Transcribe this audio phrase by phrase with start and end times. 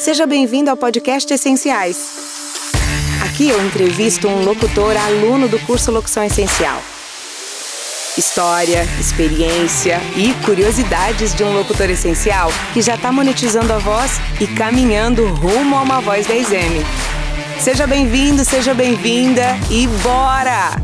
[0.00, 2.10] Seja bem-vindo ao podcast Essenciais.
[3.22, 6.80] Aqui eu entrevisto um locutor aluno do curso Locução Essencial.
[8.16, 14.46] História, experiência e curiosidades de um locutor essencial que já está monetizando a voz e
[14.46, 16.82] caminhando rumo a uma voz 10M.
[17.60, 20.80] Seja bem-vindo, seja bem-vinda e bora!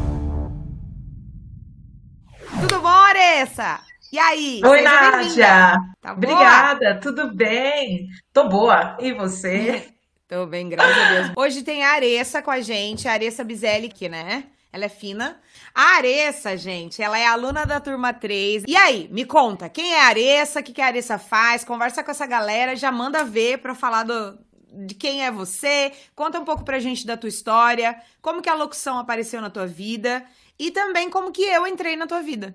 [2.61, 3.81] Tudo bom, Aressa?
[4.13, 4.61] E aí?
[4.65, 5.75] Oi, Nádia!
[6.01, 8.09] Tá Obrigada, tudo bem?
[8.33, 8.97] Tô boa.
[9.01, 9.89] E você?
[10.29, 11.33] Tô bem, graças a Deus.
[11.37, 14.45] Hoje tem a Aressa com a gente, a Aressa Bizelli aqui, né?
[14.73, 15.41] Ela é fina.
[15.75, 18.65] A Aressa, gente, ela é aluna da turma 3.
[18.67, 20.61] E aí, me conta, quem é a Aressa?
[20.61, 21.65] O que, que a Aressa faz?
[21.65, 24.39] Conversa com essa galera, já manda ver pra falar do,
[24.87, 25.93] de quem é você.
[26.15, 29.67] Conta um pouco pra gente da tua história, como que a locução apareceu na tua
[29.67, 30.25] vida
[30.59, 32.55] e também como que eu entrei na tua vida.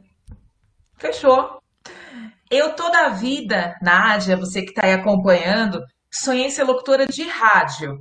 [1.01, 1.59] Fechou.
[2.49, 7.97] Eu toda a vida, Nádia, você que está aí acompanhando, sonhei ser locutora de rádio.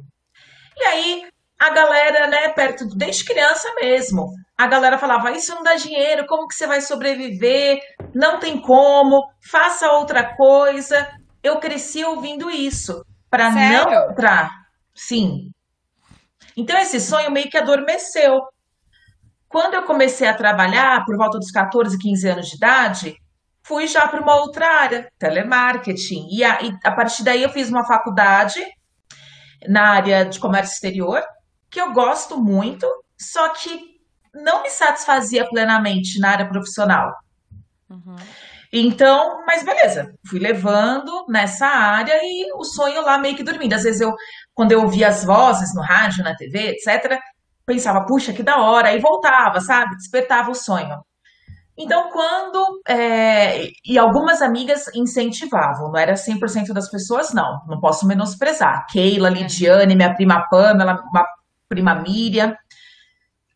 [0.76, 1.26] E aí,
[1.58, 6.46] a galera, né, perto, desde criança mesmo, a galera falava: Isso não dá dinheiro, como
[6.46, 7.80] que você vai sobreviver?
[8.14, 11.08] Não tem como, faça outra coisa.
[11.42, 14.50] Eu cresci ouvindo isso, para não entrar.
[14.94, 15.50] Sim.
[16.54, 18.42] Então, esse sonho meio que adormeceu.
[19.50, 23.16] Quando eu comecei a trabalhar, por volta dos 14, 15 anos de idade,
[23.64, 26.28] fui já para uma outra área, telemarketing.
[26.30, 28.64] E a, e a partir daí eu fiz uma faculdade
[29.68, 31.20] na área de comércio exterior,
[31.68, 32.86] que eu gosto muito,
[33.18, 33.98] só que
[34.32, 37.12] não me satisfazia plenamente na área profissional.
[37.90, 38.14] Uhum.
[38.72, 43.72] Então, mas beleza, fui levando nessa área e o sonho lá meio que dormindo.
[43.72, 44.14] Às vezes eu,
[44.54, 47.18] quando eu ouvia as vozes no rádio, na TV, etc.,
[47.66, 49.96] pensava, puxa, que da hora, aí voltava, sabe?
[49.96, 51.00] Despertava o sonho.
[51.76, 52.82] Então, quando.
[52.86, 58.86] É, e algumas amigas incentivavam, não era 100% das pessoas, não, não posso menosprezar.
[58.90, 59.30] Keila.
[59.30, 61.26] Lidiane, minha prima Pamela, uma
[61.68, 62.54] prima Miriam.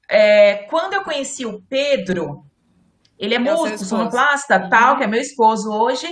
[0.08, 2.44] É, quando eu conheci o Pedro,
[3.18, 4.68] ele é, é músico, sonoplasta, uhum.
[4.70, 6.08] tal, que é meu esposo hoje.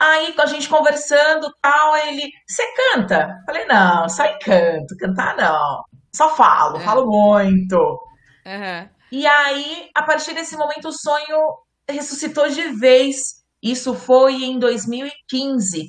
[0.00, 2.62] Aí a gente conversando, tal, ele, você
[2.92, 3.40] canta?
[3.46, 5.84] Falei, não, só canto, cantar não.
[6.14, 6.84] Só falo, é.
[6.84, 7.76] falo muito.
[7.76, 8.88] Uhum.
[9.10, 11.58] E aí, a partir desse momento, o sonho
[11.88, 13.16] ressuscitou de vez.
[13.60, 15.88] Isso foi em 2015.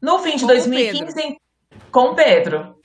[0.00, 1.36] No fim de com 2015, Pedro.
[1.90, 2.76] com o Pedro.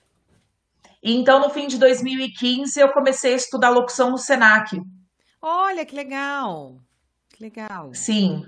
[1.03, 4.75] Então, no fim de 2015, eu comecei a estudar locução no Senac.
[5.39, 6.77] Olha, que legal.
[7.29, 7.94] Que legal.
[7.94, 8.44] Sim.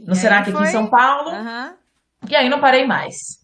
[0.00, 1.30] No Senac aqui em São Paulo.
[1.30, 1.76] Uhum.
[2.28, 3.43] E aí não parei mais.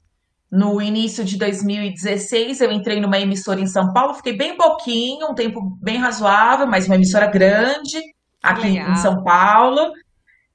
[0.51, 5.35] No início de 2016, eu entrei numa emissora em São Paulo, fiquei bem pouquinho, um
[5.35, 8.01] tempo bem razoável, mas uma emissora grande
[8.43, 8.91] aqui Legal.
[8.91, 9.93] em São Paulo.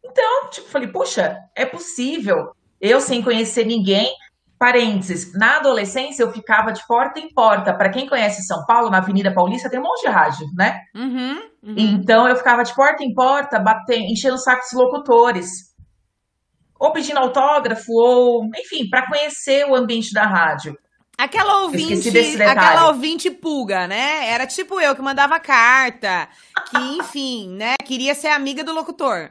[0.04, 2.52] Então, tipo, falei, puxa, é possível.
[2.82, 4.14] Eu sem conhecer ninguém,
[4.60, 7.74] parênteses, na adolescência eu ficava de porta em porta.
[7.74, 10.82] Para quem conhece São Paulo, na Avenida Paulista tem um monte de rádio, né?
[10.94, 11.76] Uhum, uhum.
[11.78, 15.75] Então eu ficava de porta em porta, batendo, enchendo sacos locutores
[16.80, 20.78] ou pedindo autógrafo, ou, enfim, para conhecer o ambiente da rádio.
[21.18, 22.10] Aquela ouvinte,
[22.44, 24.28] aquela ouvinte pulga, né?
[24.28, 26.28] Era tipo eu que mandava carta,
[26.70, 29.30] que, enfim, né, queria ser amiga do locutor.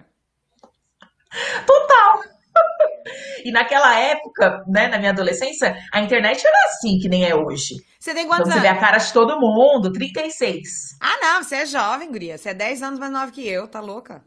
[1.66, 2.22] Total.
[3.44, 7.74] E naquela época, né, na minha adolescência, a internet era assim, que nem é hoje.
[8.00, 8.66] Você tem quantos então, anos?
[8.66, 10.62] Você vê a cara de todo mundo, 36.
[11.02, 12.38] Ah, não, você é jovem, guria.
[12.38, 14.24] Você é 10 anos mais nova que eu, tá louca?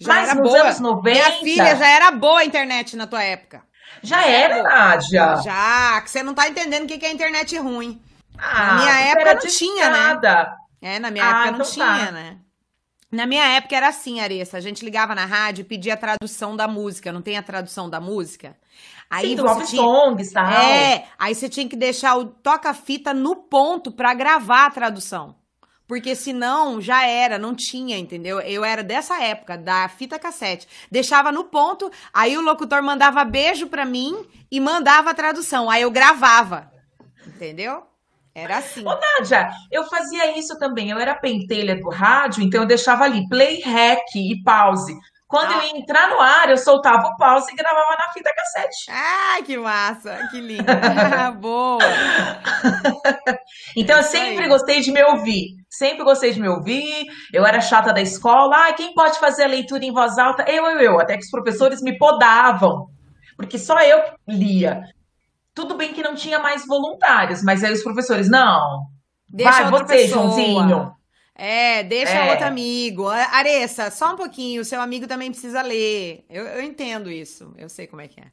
[0.00, 0.62] Já Mas era nos boa.
[0.62, 1.10] anos 90.
[1.10, 3.62] Minha filha já era boa a internet na tua época.
[4.02, 5.36] Já, era, Nádia.
[5.44, 8.00] Já, que você não tá entendendo o que é internet ruim.
[8.38, 10.56] Ah, na minha época não tinha, né?
[10.80, 12.12] É, na minha ah, época não então tinha, tá.
[12.12, 12.38] né?
[13.12, 14.56] Na minha época era assim, Aressa.
[14.56, 17.12] A gente ligava na rádio e pedia a tradução da música.
[17.12, 18.56] Não tem a tradução da música?
[19.10, 19.82] Aí Sim, você tinha...
[19.82, 20.46] songs, tal.
[20.46, 25.34] É, aí você tinha que deixar o toca-fita no ponto para gravar a tradução.
[25.90, 28.38] Porque senão já era, não tinha, entendeu?
[28.38, 30.68] Eu era dessa época, da fita cassete.
[30.88, 35.68] Deixava no ponto, aí o locutor mandava beijo pra mim e mandava a tradução.
[35.68, 36.70] Aí eu gravava.
[37.26, 37.82] Entendeu?
[38.32, 38.86] Era assim.
[38.86, 40.90] Ô, Nádia, eu fazia isso também.
[40.90, 44.96] Eu era pentelha do rádio, então eu deixava ali play, rec e pause.
[45.30, 45.58] Quando ah.
[45.58, 48.90] eu ia entrar no ar, eu soltava o pause e gravava na fita cassete.
[48.90, 50.26] Ai, que massa!
[50.28, 50.64] Que lindo!
[51.38, 51.78] Boa!
[53.76, 55.54] então, eu sempre gostei de me ouvir.
[55.70, 57.06] Sempre gostei de me ouvir.
[57.32, 58.56] Eu era chata da escola.
[58.56, 60.42] Ah, quem pode fazer a leitura em voz alta?
[60.50, 61.00] Eu, eu, eu.
[61.00, 62.88] Até que os professores me podavam.
[63.36, 64.82] Porque só eu lia.
[65.54, 68.86] Tudo bem que não tinha mais voluntários, mas aí os professores, não.
[69.28, 70.24] Deixa vai, você, pessoa.
[70.24, 70.99] Joãozinho.
[71.42, 72.30] É, deixa é.
[72.30, 73.08] outro amigo.
[73.08, 76.22] Aressa, só um pouquinho, o seu amigo também precisa ler.
[76.28, 78.26] Eu, eu entendo isso, eu sei como é que é.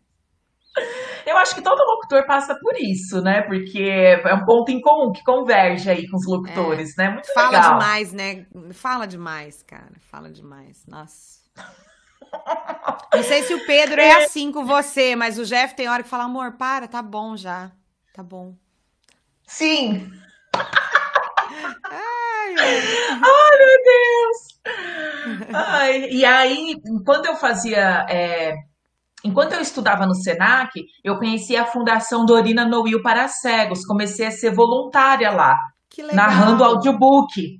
[1.25, 3.43] Eu acho que todo locutor passa por isso, né?
[3.43, 7.03] Porque é um ponto em comum que converge aí com os locutores, é.
[7.03, 7.09] né?
[7.11, 7.79] Muito Fala legal.
[7.79, 8.45] demais, né?
[8.73, 9.93] Fala demais, cara.
[10.11, 10.85] Fala demais.
[10.85, 11.39] Nossa.
[13.13, 16.09] Não sei se o Pedro é assim com você, mas o Jeff tem hora que
[16.09, 17.71] fala, amor, para, tá bom já.
[18.13, 18.53] Tá bom.
[19.45, 20.11] Sim.
[21.89, 22.06] Ai,
[22.55, 24.57] Ai meu Deus!
[25.53, 28.05] Ai, e aí, quando eu fazia.
[28.09, 28.53] É,
[29.23, 33.85] enquanto eu estudava no SENAC, eu conheci a Fundação Dorina Noil para Cegos.
[33.85, 35.55] Comecei a ser voluntária lá,
[36.13, 37.59] narrando audiobook.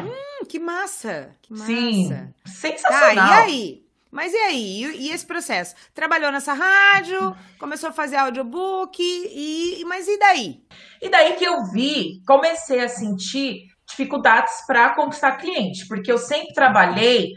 [0.00, 1.30] Hum, que massa!
[1.42, 1.66] Que massa.
[1.66, 3.14] Sim, sensacional.
[3.14, 3.88] Tá, e aí?
[4.10, 4.84] Mas e aí?
[4.96, 5.74] E, esse processo?
[5.92, 10.62] Trabalhou nessa rádio, começou a fazer audiobook, e, mas e daí?
[11.02, 16.52] E daí que eu vi, comecei a sentir dificuldades para conquistar cliente, porque eu sempre
[16.52, 17.32] trabalhei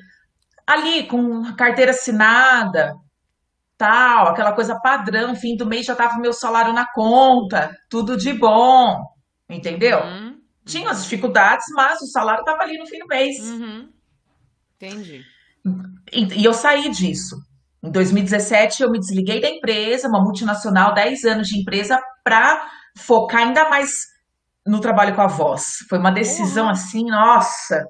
[0.68, 2.94] ali com carteira assinada,
[3.78, 8.34] tal, aquela coisa padrão, fim do mês já tava meu salário na conta, tudo de
[8.34, 9.02] bom,
[9.50, 10.00] entendeu?
[10.00, 10.40] Uhum.
[10.66, 13.40] Tinha as dificuldades, mas o salário tava ali no fim do mês.
[13.40, 13.90] Uhum.
[14.76, 15.26] Entendi.
[16.12, 17.36] E, e eu saí disso.
[17.84, 23.42] Em 2017, eu me desliguei da empresa, uma multinacional, 10 anos de empresa, para focar
[23.42, 24.11] ainda mais
[24.72, 25.86] no trabalho com a voz.
[25.90, 27.86] Foi uma decisão assim, nossa.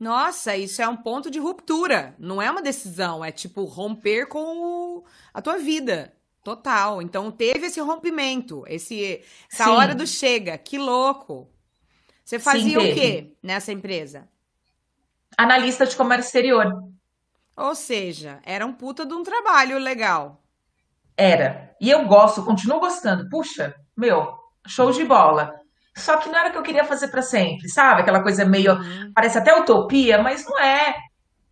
[0.00, 2.14] Nossa, isso é um ponto de ruptura.
[2.18, 6.12] Não é uma decisão, é tipo romper com o, a tua vida.
[6.42, 7.00] Total.
[7.02, 9.22] Então teve esse rompimento, esse
[9.52, 9.70] essa Sim.
[9.70, 10.58] hora do chega.
[10.58, 11.48] Que louco.
[12.24, 14.26] Você fazia Sim, o quê nessa empresa?
[15.36, 16.84] Analista de comércio exterior.
[17.56, 20.42] Ou seja, era um puta de um trabalho legal.
[21.16, 21.76] Era.
[21.80, 23.28] E eu gosto, continuo gostando.
[23.28, 24.34] Puxa, meu,
[24.66, 25.63] show de bola.
[25.96, 28.02] Só que não era o que eu queria fazer para sempre, sabe?
[28.02, 28.72] Aquela coisa meio.
[28.72, 29.12] Uhum.
[29.14, 30.94] Parece até utopia, mas não é.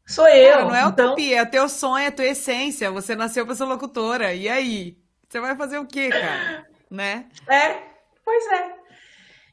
[0.07, 0.53] Sou eu.
[0.53, 1.07] Cara, não é então...
[1.07, 2.91] utopia, é teu sonho, é tua essência.
[2.91, 4.35] Você nasceu pra ser locutora.
[4.35, 4.97] E aí?
[5.29, 6.65] Você vai fazer o quê, cara?
[6.91, 7.27] né?
[7.49, 7.79] É,
[8.25, 8.83] pois é.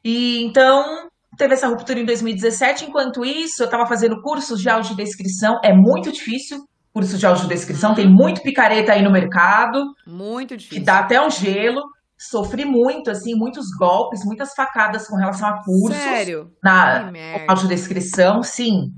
[0.04, 1.08] E então,
[1.38, 2.86] teve essa ruptura em 2017.
[2.86, 5.58] Enquanto isso, eu estava fazendo cursos de audiodescrição.
[5.64, 6.58] É muito difícil
[6.92, 7.90] curso de audiodescrição.
[7.90, 7.96] Uhum.
[7.96, 9.80] Tem muito picareta aí no mercado.
[10.06, 10.80] Muito difícil.
[10.80, 11.82] Que dá até um gelo.
[12.20, 16.02] Sofri muito, assim, muitos golpes, muitas facadas com relação a cursos.
[16.02, 16.50] Sério?
[16.62, 17.10] Na
[17.48, 18.90] audiodescrição, sim.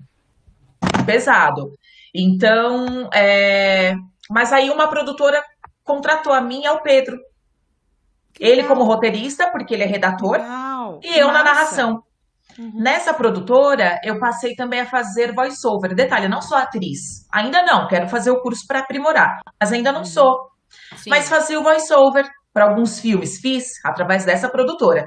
[1.06, 1.70] Pesado.
[2.12, 3.94] Então, é...
[4.28, 5.40] mas aí uma produtora
[5.84, 7.16] contratou a mim e ao Pedro.
[8.34, 8.70] Que ele legal.
[8.70, 10.38] como roteirista, porque ele é redator,
[11.00, 12.02] e eu na narração.
[12.58, 12.72] Uhum.
[12.74, 15.94] Nessa produtora, eu passei também a fazer voiceover.
[15.94, 17.24] Detalhe, não sou atriz.
[17.32, 20.06] Ainda não, quero fazer o curso para aprimorar, mas ainda não uhum.
[20.06, 20.50] sou.
[20.96, 21.10] Sim.
[21.10, 25.04] Mas fazia o voiceover para alguns filmes, fiz através dessa produtora.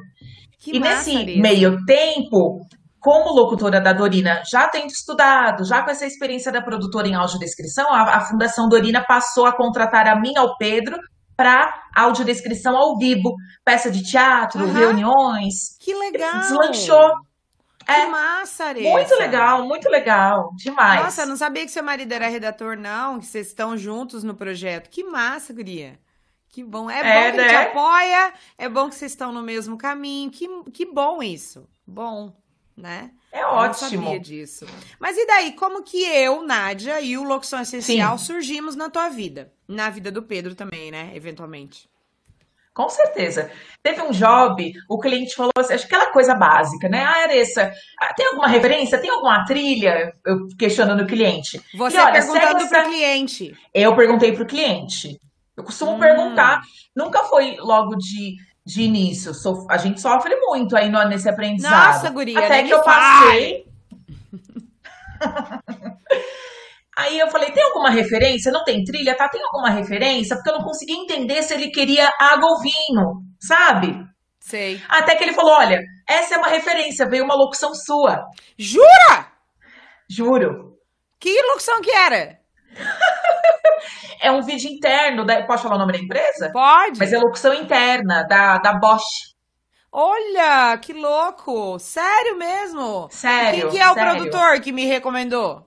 [0.60, 2.60] Que e nesse meio tempo,
[3.00, 7.94] como locutora da Dorina, já tendo estudado, já com essa experiência da produtora em audiodescrição,
[7.94, 10.98] a, a Fundação Dorina passou a contratar a mim ao Pedro
[11.38, 14.74] para audiodescrição ao vivo, peça de teatro, uhum.
[14.74, 15.78] reuniões.
[15.80, 16.40] Que legal!
[16.40, 17.10] Deslanchou.
[17.86, 18.90] Que é, massa, Aressa.
[18.90, 20.50] Muito legal, muito legal.
[20.56, 21.04] Demais.
[21.04, 24.90] Nossa, não sabia que seu marido era redator, não, que vocês estão juntos no projeto.
[24.90, 26.00] Que massa, Guria.
[26.56, 26.90] Que bom.
[26.90, 27.50] É, é bom que né?
[27.50, 30.32] te apoia, é bom que vocês estão no mesmo caminho.
[30.32, 31.68] Que, que bom isso.
[31.86, 32.34] Bom,
[32.78, 33.12] né?
[33.30, 33.58] É ótimo.
[33.58, 33.74] Eu não
[34.06, 34.66] sabia disso.
[34.98, 38.24] Mas e daí, como que eu, Nádia e o Locução Essencial Sim.
[38.24, 39.52] surgimos na tua vida?
[39.68, 41.12] Na vida do Pedro também, né?
[41.14, 41.90] Eventualmente.
[42.74, 43.52] Com certeza.
[43.84, 47.04] Teve um job, o cliente falou assim, acho que aquela coisa básica, né?
[47.04, 47.70] Ah, Aressa,
[48.00, 48.98] ah, tem alguma referência?
[48.98, 50.14] Tem alguma trilha?
[50.26, 51.62] Eu questionando o cliente.
[51.78, 53.58] Você e, olha, perguntando para o cliente.
[53.74, 55.20] Eu perguntei para o cliente.
[55.56, 56.00] Eu costumo hum.
[56.00, 56.62] perguntar.
[56.96, 58.36] Nunca foi logo de,
[58.66, 59.32] de início.
[59.70, 61.94] A gente sofre muito aí nesse aprendizado.
[61.94, 63.66] Nossa, guria, Até que eu passei.
[66.98, 68.52] Aí eu falei, tem alguma referência?
[68.54, 69.18] Não tem trilha?
[69.18, 70.36] Tá, tem alguma referência?
[70.38, 74.02] Porque eu não consegui entender se ele queria água ou vinho, sabe?
[74.40, 74.82] Sei.
[74.88, 78.26] Até que ele falou, olha, essa é uma referência, veio uma locução sua.
[78.58, 79.28] Jura?
[80.10, 80.78] Juro.
[81.20, 82.40] Que locução que era?
[84.22, 85.44] é um vídeo interno, da...
[85.44, 86.52] pode falar o nome da empresa?
[86.52, 87.00] Pode.
[87.00, 89.36] Mas é locução interna, da, da Bosch.
[89.92, 91.80] Olha, que louco!
[91.80, 93.08] Sério mesmo?
[93.10, 93.70] Sério.
[93.70, 94.12] Quem que é o sério.
[94.12, 95.66] produtor que me recomendou?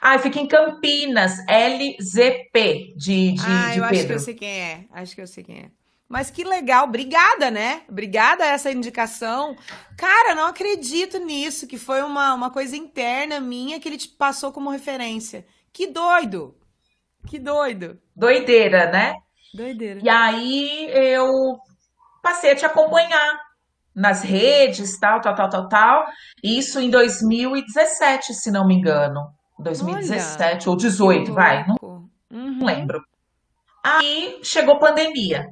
[0.00, 3.84] Ah, fica em Campinas, LZP de, de, ah, de eu Pedro.
[3.84, 4.84] acho que eu sei quem é.
[4.90, 5.70] Acho que eu sei quem é.
[6.08, 7.82] Mas que legal, obrigada, né?
[7.88, 9.56] Obrigada a essa indicação.
[9.96, 14.50] Cara, não acredito nisso, que foi uma, uma coisa interna minha que ele te passou
[14.50, 15.46] como referência.
[15.72, 16.54] Que doido!
[17.26, 17.98] Que doido!
[18.14, 19.14] Doideira, né?
[19.54, 20.00] Doideira.
[20.02, 21.58] E aí eu
[22.22, 23.40] passei a te acompanhar
[23.94, 26.06] nas redes, tal, tal, tal, tal, tal.
[26.42, 29.32] Isso em 2017, se não me engano.
[29.58, 31.66] 2017 Olha, ou 18, vai.
[31.66, 32.10] Não, uhum.
[32.30, 33.02] não lembro.
[33.84, 35.46] Aí chegou pandemia.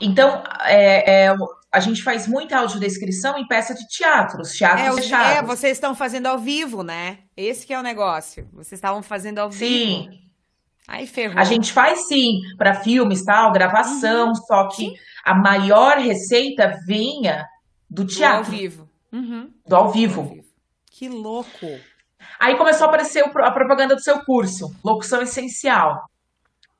[0.00, 1.34] Então, é, é,
[1.72, 5.36] a gente faz muita audiodescrição em peça de teatro, os teatros É, os- fechados.
[5.38, 7.18] é, vocês estão fazendo ao vivo, né?
[7.36, 8.48] Esse que é o negócio.
[8.52, 10.22] Vocês estavam fazendo ao Sim, vivo.
[10.86, 11.38] Aí ferrou.
[11.38, 14.34] a gente faz sim para filmes, tal, gravação, Uhum.
[14.34, 14.92] só que
[15.24, 17.46] a maior receita vinha
[17.88, 18.88] do Do ao teatro, vivo.
[19.12, 19.50] Uhum.
[19.66, 20.36] do ao vivo.
[20.90, 21.66] Que louco.
[22.38, 26.02] Aí começou a aparecer a propaganda do seu curso, locução essencial.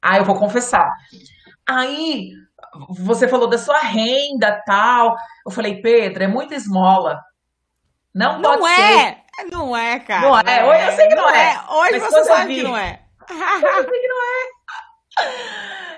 [0.01, 0.89] Ah, eu vou confessar.
[1.67, 2.31] Aí
[2.99, 5.15] você falou da sua renda, tal.
[5.47, 7.21] Eu falei, Pedro, é muita esmola.
[8.15, 8.81] Não pode Não ser.
[8.83, 9.23] é!
[9.51, 10.21] Não é, cara.
[10.23, 10.65] Não é.
[10.67, 11.65] Hoje eu sei que não é.
[11.71, 13.03] Hoje Mas você eu sabe vi- que não é.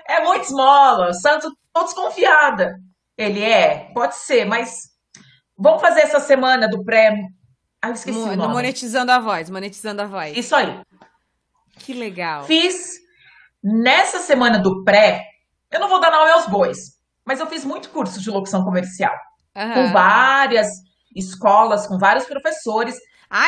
[0.07, 1.13] É muito esmola.
[1.13, 2.75] Santo, tô desconfiada.
[3.17, 4.75] Ele é, pode ser, mas
[5.57, 7.17] vamos fazer essa semana do pré.
[7.81, 8.53] Ah, eu esqueci Mo- o no nome.
[8.53, 10.35] monetizando a voz, monetizando a voz.
[10.37, 10.81] Isso aí.
[11.79, 12.43] Que legal.
[12.43, 12.93] Fiz
[13.63, 15.23] nessa semana do pré,
[15.75, 19.13] eu não vou dar nome aos bois, mas eu fiz muito curso de locução comercial,
[19.53, 19.91] com Aham.
[19.91, 20.67] várias
[21.15, 22.95] escolas, com vários professores.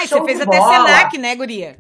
[0.08, 0.88] Show você fez até bola.
[0.88, 1.78] Senac, né, guria?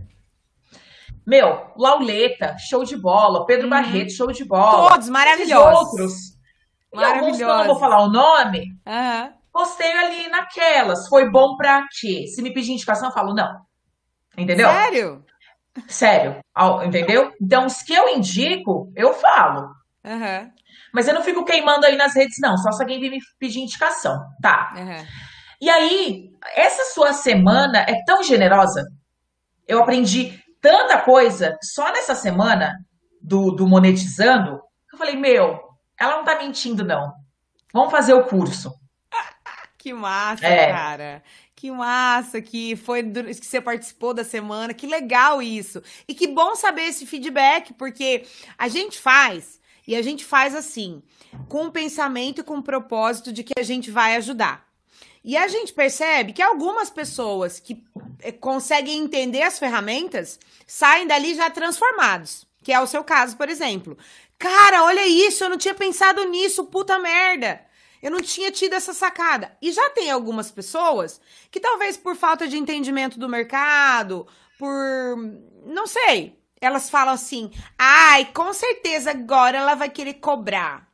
[1.25, 3.69] Meu, Lauleta, show de bola, Pedro Uhum.
[3.71, 4.89] Barreto, show de bola.
[4.91, 5.87] Todos maravilhosos.
[5.91, 6.13] outros.
[6.93, 7.67] E alguns não Maravilhosos.
[7.67, 9.33] vou falar o nome, Aham.
[9.51, 11.07] postei ali naquelas.
[11.09, 12.25] Foi bom pra quê?
[12.27, 13.59] Se me pedir indicação, eu falo não.
[14.37, 14.67] Entendeu?
[14.69, 15.25] Sério?
[15.87, 16.39] Sério.
[16.85, 17.33] Entendeu?
[17.41, 19.69] Então, os que eu indico, eu falo.
[20.07, 20.51] Aham.
[20.93, 22.57] Mas eu não fico queimando aí nas redes, não.
[22.57, 24.17] Só se alguém vir me pedir indicação.
[24.41, 24.73] Tá.
[24.75, 25.05] Aham.
[25.59, 28.83] E aí, essa sua semana é tão generosa.
[29.67, 32.73] Eu aprendi tanta coisa só nessa semana
[33.21, 34.59] do, do Monetizando.
[34.89, 35.59] que Eu falei, meu,
[35.99, 37.11] ela não tá mentindo, não.
[37.73, 38.71] Vamos fazer o curso.
[39.77, 40.71] Que massa, É.
[40.71, 41.23] cara.
[41.55, 44.73] Que massa que foi que você participou da semana.
[44.73, 45.81] Que legal isso.
[46.07, 48.25] E que bom saber esse feedback, porque
[48.57, 49.56] a gente faz
[49.87, 51.01] e a gente faz assim,
[51.47, 54.67] com o pensamento e com o propósito de que a gente vai ajudar.
[55.23, 57.83] E a gente percebe que algumas pessoas que
[58.21, 63.49] eh, conseguem entender as ferramentas saem dali já transformados, que é o seu caso, por
[63.49, 63.97] exemplo.
[64.37, 67.65] Cara, olha isso, eu não tinha pensado nisso, puta merda.
[68.01, 69.57] Eu não tinha tido essa sacada.
[69.61, 74.27] E já tem algumas pessoas que talvez por falta de entendimento do mercado,
[74.59, 75.17] por
[75.65, 80.87] não sei, elas falam assim: "Ai, com certeza agora ela vai querer cobrar"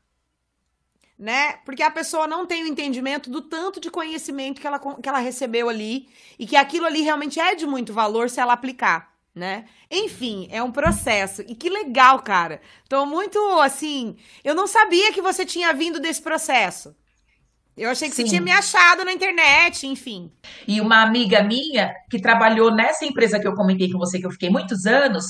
[1.17, 1.53] né?
[1.63, 5.19] Porque a pessoa não tem o entendimento do tanto de conhecimento que ela, que ela
[5.19, 9.65] recebeu ali e que aquilo ali realmente é de muito valor se ela aplicar, né?
[9.89, 11.41] Enfim, é um processo.
[11.43, 12.59] E que legal, cara.
[12.89, 14.17] Tô muito assim.
[14.43, 16.95] Eu não sabia que você tinha vindo desse processo.
[17.75, 18.29] Eu achei que você Sim.
[18.29, 20.31] tinha me achado na internet, enfim.
[20.67, 24.31] E uma amiga minha que trabalhou nessa empresa que eu comentei com você, que eu
[24.31, 25.25] fiquei muitos anos,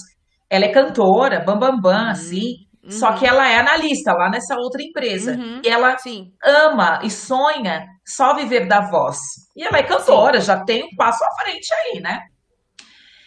[0.54, 2.58] ela é cantora, bam, bam, bam, assim.
[2.88, 5.32] Só que ela é analista lá nessa outra empresa.
[5.32, 5.62] Uhum.
[5.64, 6.32] E ela Sim.
[6.44, 9.18] ama e sonha só viver da voz.
[9.56, 12.20] E ela é cantora, já tem um passo à frente aí, né?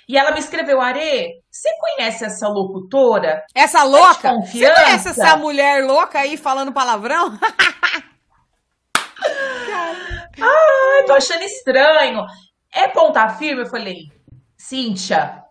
[0.08, 3.42] E ela me escreveu, Arê, você conhece essa locutora?
[3.54, 4.34] Essa louca?
[4.44, 7.36] Você conhece essa mulher louca aí falando palavrão?
[10.38, 12.24] Ai, tô achando estranho.
[12.72, 13.62] É pontar firme?
[13.62, 13.96] Eu falei,
[14.56, 15.45] Cíntia.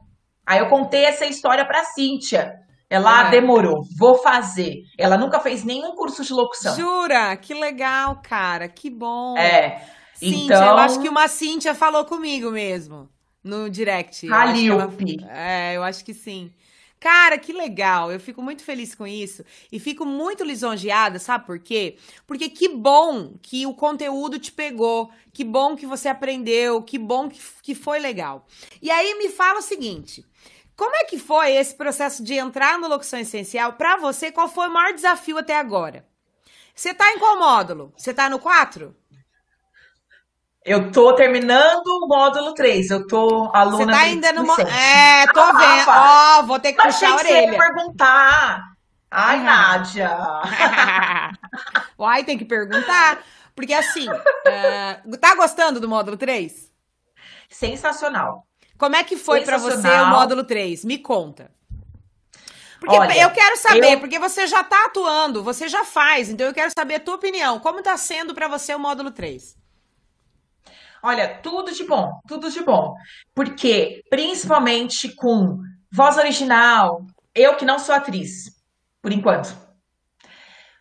[0.46, 2.54] Aí eu contei essa história pra Cíntia.
[2.90, 3.30] Ela Ah.
[3.30, 4.84] demorou, vou fazer.
[4.98, 6.76] Ela nunca fez nenhum curso de locução.
[6.76, 7.36] Jura?
[7.36, 8.70] Que legal, cara.
[8.70, 9.36] Que bom.
[9.38, 9.84] É.
[10.14, 13.10] Cíntia, então, eu acho que uma Cíntia falou comigo mesmo
[13.44, 14.22] no direct.
[14.22, 14.28] Que
[14.72, 14.88] ela-.
[15.30, 16.52] É, eu acho que sim.
[17.00, 18.12] Cara, que legal.
[18.12, 21.98] Eu fico muito feliz com isso e fico muito lisonjeada, sabe por quê?
[22.26, 27.28] Porque que bom que o conteúdo te pegou, que bom que você aprendeu, que bom
[27.30, 28.46] que, que foi legal.
[28.82, 30.24] E aí me fala o seguinte:
[30.76, 34.32] como é que foi esse processo de entrar no Locução Essencial pra você?
[34.32, 36.06] Qual foi o maior desafio até agora?
[36.74, 37.94] Você tá em qual módulo?
[37.96, 38.96] Você tá no 4?
[40.64, 42.90] Eu tô terminando o módulo 3.
[42.90, 44.74] Eu tô Você aluna tá do- ainda no centro.
[44.74, 45.90] É, tô Ah, vendo.
[45.90, 47.58] Ó, vou ter que Eu puxar a que você orelha.
[47.60, 48.62] perguntar.
[49.12, 49.44] Ai, Uhum.
[49.44, 50.18] Nádia.
[51.98, 53.24] Uai, tem que perguntar.
[53.56, 54.08] Porque assim,
[54.46, 56.70] é, tá gostando do módulo 3?
[57.48, 58.46] Sensacional.
[58.78, 60.84] Como é que foi pra você o módulo 3?
[60.86, 61.52] Me conta.
[62.80, 66.46] Porque Olha, eu quero saber, eu- porque você já tá atuando, você já faz, então
[66.46, 67.60] eu quero saber a tua opinião.
[67.60, 69.56] Como tá sendo pra você o módulo 3?
[71.02, 72.94] Olha, tudo de bom, tudo de bom.
[73.34, 75.58] Porque, principalmente com
[75.92, 78.46] voz original, eu que não sou atriz,
[79.02, 79.56] por enquanto.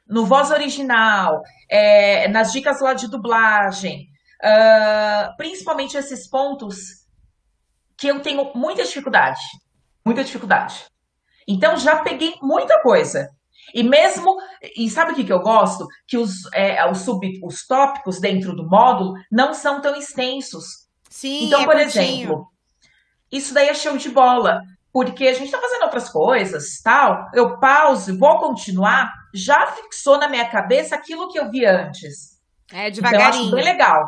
[0.07, 4.09] No voz original, é, nas dicas lá de dublagem,
[4.43, 7.04] ah, principalmente esses pontos
[7.97, 9.41] que eu tenho muita dificuldade,
[10.05, 10.85] muita dificuldade.
[11.47, 13.29] Então já peguei muita coisa.
[13.75, 14.37] E mesmo,
[14.77, 15.87] e sabe o que, que eu gosto?
[16.07, 20.65] Que os, é, os, sub, os tópicos dentro do módulo não são tão extensos.
[21.09, 22.47] Sim, Então, é por exemplo,
[23.33, 24.61] isso daí é show de bola,
[24.93, 27.27] porque a gente tá fazendo outras coisas, tal.
[27.33, 32.39] Eu pauso, vou continuar, já fixou na minha cabeça aquilo que eu vi antes.
[32.73, 33.51] É Então, eu acho devagarinho.
[33.51, 34.05] bem legal.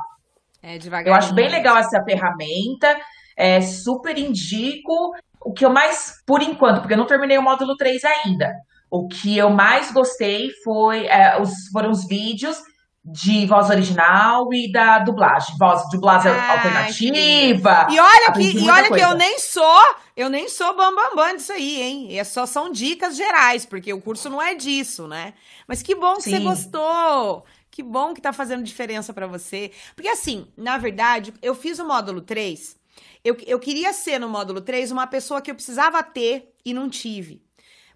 [0.62, 1.16] É Eu devagarinho.
[1.16, 2.96] acho bem legal essa ferramenta,
[3.36, 5.12] é, super indico.
[5.40, 8.52] O que eu mais, por enquanto, porque eu não terminei o módulo 3 ainda,
[8.90, 12.56] o que eu mais gostei foi, é, os, foram os vídeos
[13.04, 15.56] de voz original e da dublagem.
[15.56, 17.86] Voz, dublagem Ai, alternativa.
[17.88, 19.82] E olha que, e olha que eu nem sou,
[20.16, 22.18] eu nem sou bambambam bam, bam disso aí, hein?
[22.18, 25.34] É só são dicas gerais, porque o curso não é disso, né?
[25.68, 26.42] Mas que bom que você Sim.
[26.42, 27.44] gostou.
[27.70, 29.70] Que bom que tá fazendo diferença pra você.
[29.94, 32.74] Porque assim, na verdade, eu fiz o módulo 3.
[33.26, 36.88] Eu, eu queria ser no módulo 3 uma pessoa que eu precisava ter e não
[36.88, 37.42] tive.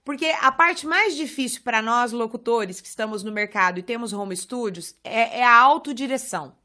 [0.05, 4.37] Porque a parte mais difícil para nós locutores que estamos no mercado e temos home
[4.37, 6.57] studios é, é a autodireção.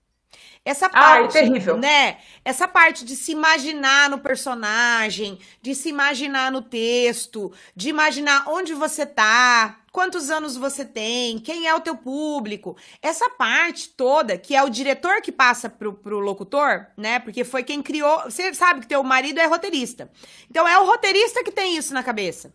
[0.63, 1.77] Essa Ai, parte, terrível.
[1.77, 2.17] né?
[2.43, 8.73] Essa parte de se imaginar no personagem, de se imaginar no texto, de imaginar onde
[8.73, 12.75] você tá, quantos anos você tem, quem é o teu público.
[13.01, 17.19] Essa parte toda, que é o diretor que passa pro, pro locutor, né?
[17.19, 18.23] Porque foi quem criou.
[18.23, 20.11] Você sabe que teu marido é roteirista.
[20.49, 22.51] Então é o roteirista que tem isso na cabeça.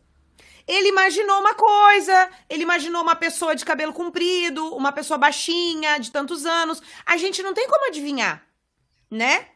[0.67, 6.11] Ele imaginou uma coisa, ele imaginou uma pessoa de cabelo comprido, uma pessoa baixinha, de
[6.11, 6.83] tantos anos.
[7.07, 8.43] A gente não tem como adivinhar,
[9.11, 9.47] né?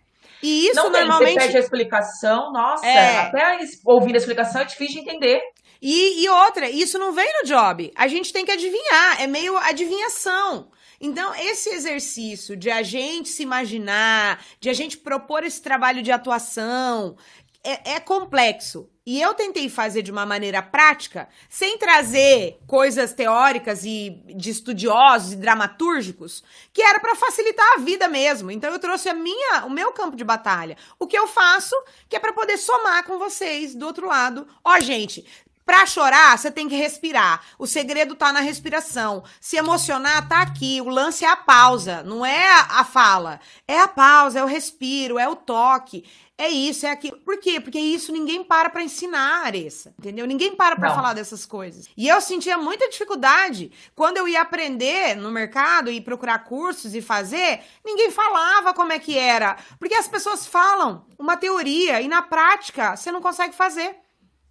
[0.42, 1.40] E isso não tem, normalmente.
[1.40, 3.18] você pede a explicação, nossa, É.
[3.18, 5.40] até ouvir a explicação é difícil de entender.
[5.80, 7.90] E, e outra, isso não vem no job.
[7.96, 10.70] A gente tem que adivinhar, é meio adivinhação.
[11.00, 16.10] Então, esse exercício de a gente se imaginar, de a gente propor esse trabalho de
[16.12, 17.16] atuação,
[17.62, 18.88] é, é complexo.
[19.06, 25.34] E eu tentei fazer de uma maneira prática, sem trazer coisas teóricas e de estudiosos
[25.34, 28.50] e dramatúrgicos, que era para facilitar a vida mesmo.
[28.50, 31.76] Então eu trouxe a minha, o meu campo de batalha, o que eu faço,
[32.08, 34.48] que é para poder somar com vocês do outro lado.
[34.64, 35.26] Ó, gente,
[35.64, 37.40] Pra chorar, você tem que respirar.
[37.58, 39.24] O segredo tá na respiração.
[39.40, 40.78] Se emocionar, tá aqui.
[40.82, 43.40] O lance é a pausa, não é a, fala.
[43.66, 46.04] É a pausa, é o respiro, é o toque.
[46.36, 47.16] É isso, é aquilo.
[47.18, 47.60] Por quê?
[47.60, 49.94] Porque isso ninguém para pra ensinar, Aressa.
[49.98, 50.26] Entendeu?
[50.26, 50.96] Ninguém para pra Não.
[50.96, 51.88] falar dessas coisas.
[51.96, 57.00] E eu sentia muita dificuldade quando eu ia aprender no mercado e procurar cursos e
[57.00, 59.56] fazer, ninguém falava como é que era.
[59.78, 64.03] Porque as pessoas falam uma teoria e na prática você não consegue fazer.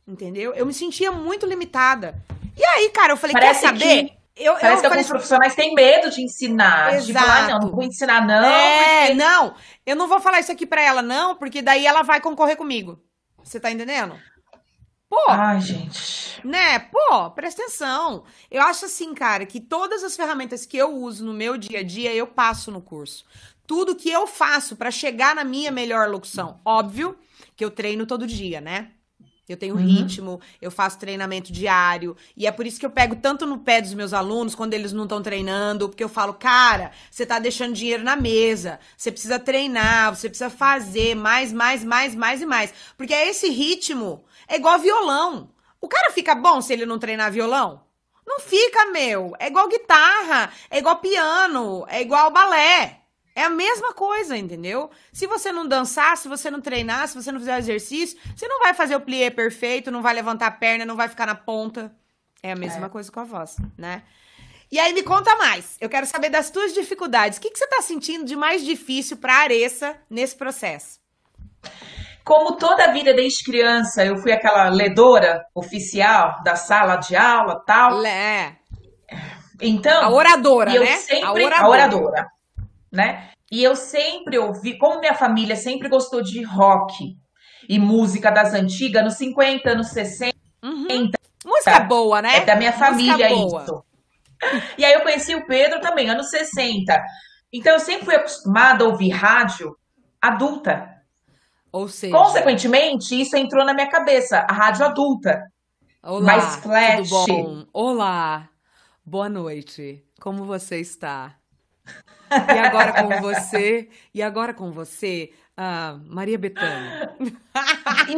[0.08, 0.54] Entendeu?
[0.54, 2.22] Eu me sentia muito limitada.
[2.58, 3.80] E aí, cara, eu falei, Parece quer saber?
[4.10, 7.26] que- eu, Parece eu que falei, alguns profissionais têm medo de ensinar, de Exato.
[7.26, 10.66] falar, não, não vou ensinar não, é, porque não, eu não vou falar isso aqui
[10.66, 13.00] pra ela, não, porque daí ela vai concorrer comigo.
[13.44, 14.20] Você tá entendendo?
[15.08, 16.42] Pô, Ai, gente.
[16.44, 16.80] né?
[16.80, 18.24] Pô, presta atenção.
[18.50, 21.84] Eu acho assim, cara, que todas as ferramentas que eu uso no meu dia a
[21.84, 23.24] dia, eu passo no curso.
[23.68, 26.60] Tudo que eu faço pra chegar na minha melhor locução.
[26.66, 27.16] Óbvio
[27.56, 28.90] que eu treino todo dia, né?
[29.48, 29.82] Eu tenho Uhum.
[29.82, 32.16] ritmo, eu faço treinamento diário.
[32.36, 34.94] E é por isso que eu pego tanto no pé dos meus alunos quando eles
[34.94, 38.80] não estão treinando, porque eu falo, cara, você tá deixando dinheiro na mesa.
[38.98, 42.74] Você precisa treinar, você precisa fazer mais, mais, mais, mais e mais.
[42.98, 45.50] Porque é esse ritmo, é igual violão.
[45.82, 47.84] O cara fica bom se ele não treinar violão?
[48.26, 49.34] Não fica, meu.
[49.38, 53.03] É igual guitarra, é igual piano, é igual balé.
[53.36, 54.92] É a mesma coisa, entendeu?
[55.12, 58.48] Se você não dançar, se você não treinar, se você não fizer o exercício, você
[58.48, 61.36] não vai fazer o plié perfeito, não vai levantar a perna, não vai ficar na
[61.36, 61.92] ponta.
[62.44, 62.90] É a mesma É.
[62.90, 64.04] coisa com a voz, né?
[64.72, 65.78] E aí me conta mais.
[65.80, 67.38] Eu quero saber das tuas dificuldades.
[67.38, 71.00] O que, que você tá sentindo de mais difícil pra Aressa nesse processo?
[72.24, 77.62] Como toda a vida desde criança, eu fui aquela ledora oficial da sala de aula,
[77.66, 78.04] tal.
[78.06, 78.56] É,
[79.62, 80.98] Então, a oradora, eu né?
[80.98, 82.28] sempre, a oradora.
[82.94, 83.32] Né?
[83.52, 87.18] E eu sempre ouvi, como minha família sempre gostou de rock
[87.68, 91.12] e música das antigas, nos 50, anos 60, Uhum.
[91.46, 92.38] Música boa, né?
[92.38, 93.84] é da minha família isso.
[94.78, 97.02] E aí eu conheci o Pedro também, anos 60.
[97.52, 99.74] Então eu sempre fui acostumada a ouvir rádio
[100.22, 101.02] adulta.
[101.72, 105.50] Ou seja, Consequentemente, isso entrou na minha cabeça, a rádio adulta.
[106.04, 107.10] olá, mais flash.
[107.72, 108.50] Olá,
[109.06, 110.04] boa noite.
[110.20, 111.38] Como você está?
[112.54, 113.90] E agora com você?
[114.14, 117.16] E agora com você, ah, Maria Bethânia.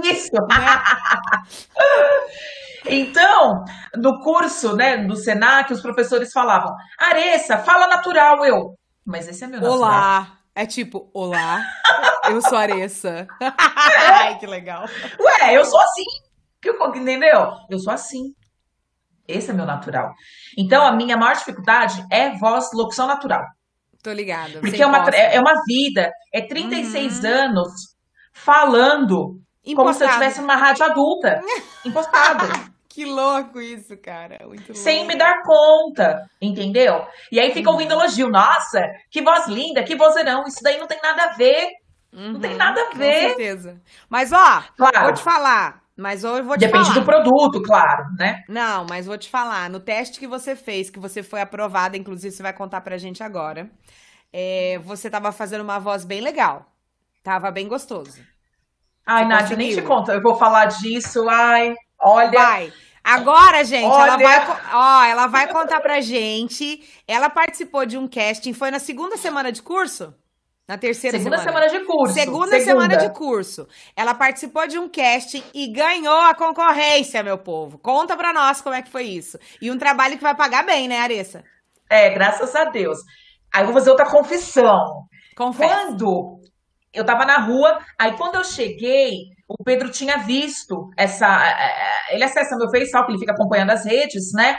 [0.04, 0.32] Isso!
[2.88, 3.64] Então,
[3.96, 8.78] no curso, né, do Senac, os professores falavam: Aressa, fala natural, eu.
[9.04, 9.78] Mas esse é meu natural.
[9.78, 10.32] Olá.
[10.58, 11.62] É tipo, olá,
[12.30, 13.28] eu sou a Aressa.
[13.42, 14.86] Ai, que legal.
[15.20, 16.06] Ué, eu sou assim.
[16.96, 17.52] Entendeu?
[17.70, 18.34] Eu sou assim.
[19.28, 20.14] Esse é meu natural.
[20.58, 23.44] Então, a minha maior dificuldade é voz, locução natural.
[24.06, 24.60] Tô ligada.
[24.60, 27.28] Porque é uma, é, é uma vida, é 36 uhum.
[27.28, 27.72] anos
[28.32, 29.76] falando Impostado.
[29.76, 31.42] como se eu tivesse uma rádio adulta.
[31.84, 32.46] Impostado.
[32.88, 34.46] que louco isso, cara.
[34.46, 35.12] Muito Sem louco.
[35.12, 37.04] me dar conta, entendeu?
[37.32, 38.02] E aí fica ouvindo uhum.
[38.02, 38.30] elogio.
[38.30, 40.44] Nossa, que voz linda, que vozeirão.
[40.44, 41.68] Isso daí não tem nada a ver.
[42.14, 42.58] Uhum, não tem uhum.
[42.58, 43.22] nada a ver.
[43.22, 43.82] Com certeza.
[44.08, 45.02] Mas, ó, claro.
[45.02, 45.82] vou te falar.
[45.98, 47.00] Mas eu vou te Depende falar.
[47.00, 48.44] do produto, claro, né?
[48.50, 49.70] Não, mas vou te falar.
[49.70, 53.24] No teste que você fez, que você foi aprovada, inclusive você vai contar pra gente
[53.24, 53.70] agora,
[54.34, 56.66] é, você tava fazendo uma voz bem legal.
[57.24, 58.20] Tava bem gostoso.
[59.06, 60.14] Ai, você Nádia, nem te conta.
[60.14, 61.30] Eu vou falar disso.
[61.30, 62.32] Ai, olha.
[62.32, 62.74] Vai.
[63.04, 64.14] Agora, gente, olha...
[64.14, 66.84] ela vai, ó, ela vai contar pra gente.
[67.08, 70.14] Ela participou de um casting, foi na segunda semana de curso?
[70.68, 71.70] Na terceira segunda semana.
[71.70, 72.14] semana de curso.
[72.14, 73.68] Segunda, segunda, semana de curso.
[73.96, 77.78] Ela participou de um casting e ganhou a concorrência, meu povo.
[77.78, 79.38] Conta pra nós como é que foi isso.
[79.62, 81.44] E um trabalho que vai pagar bem, né, Aressa?
[81.88, 82.98] É, graças a Deus.
[83.54, 85.08] Aí eu vou fazer outra confissão.
[85.36, 85.76] Confessa.
[85.76, 86.40] Quando
[86.92, 91.28] eu tava na rua, aí quando eu cheguei, o Pedro tinha visto essa.
[91.28, 94.58] É, é, ele acessa meu Facebook, ele fica acompanhando as redes, né?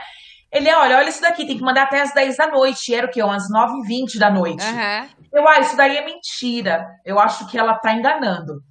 [0.52, 2.94] Ele, olha, olha isso daqui, tem que mandar até as 10 da noite.
[2.94, 3.22] Era o quê?
[3.22, 4.64] Umas 9h20 da noite.
[4.64, 5.08] Uhum.
[5.36, 6.86] Eu, ah, isso daí é mentira.
[7.04, 8.62] Eu acho que ela tá enganando.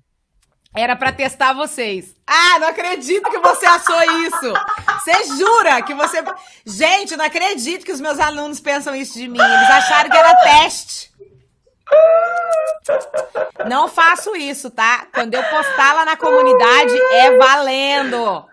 [0.76, 2.16] Era para testar vocês.
[2.26, 4.54] Ah, não acredito que você achou isso.
[5.00, 6.24] Você jura que você.
[6.66, 9.40] Gente, não acredito que os meus alunos pensam isso de mim.
[9.40, 11.14] Eles acharam que era teste.
[13.70, 15.06] Não faço isso, tá?
[15.14, 18.44] Quando eu postar lá na comunidade, é valendo.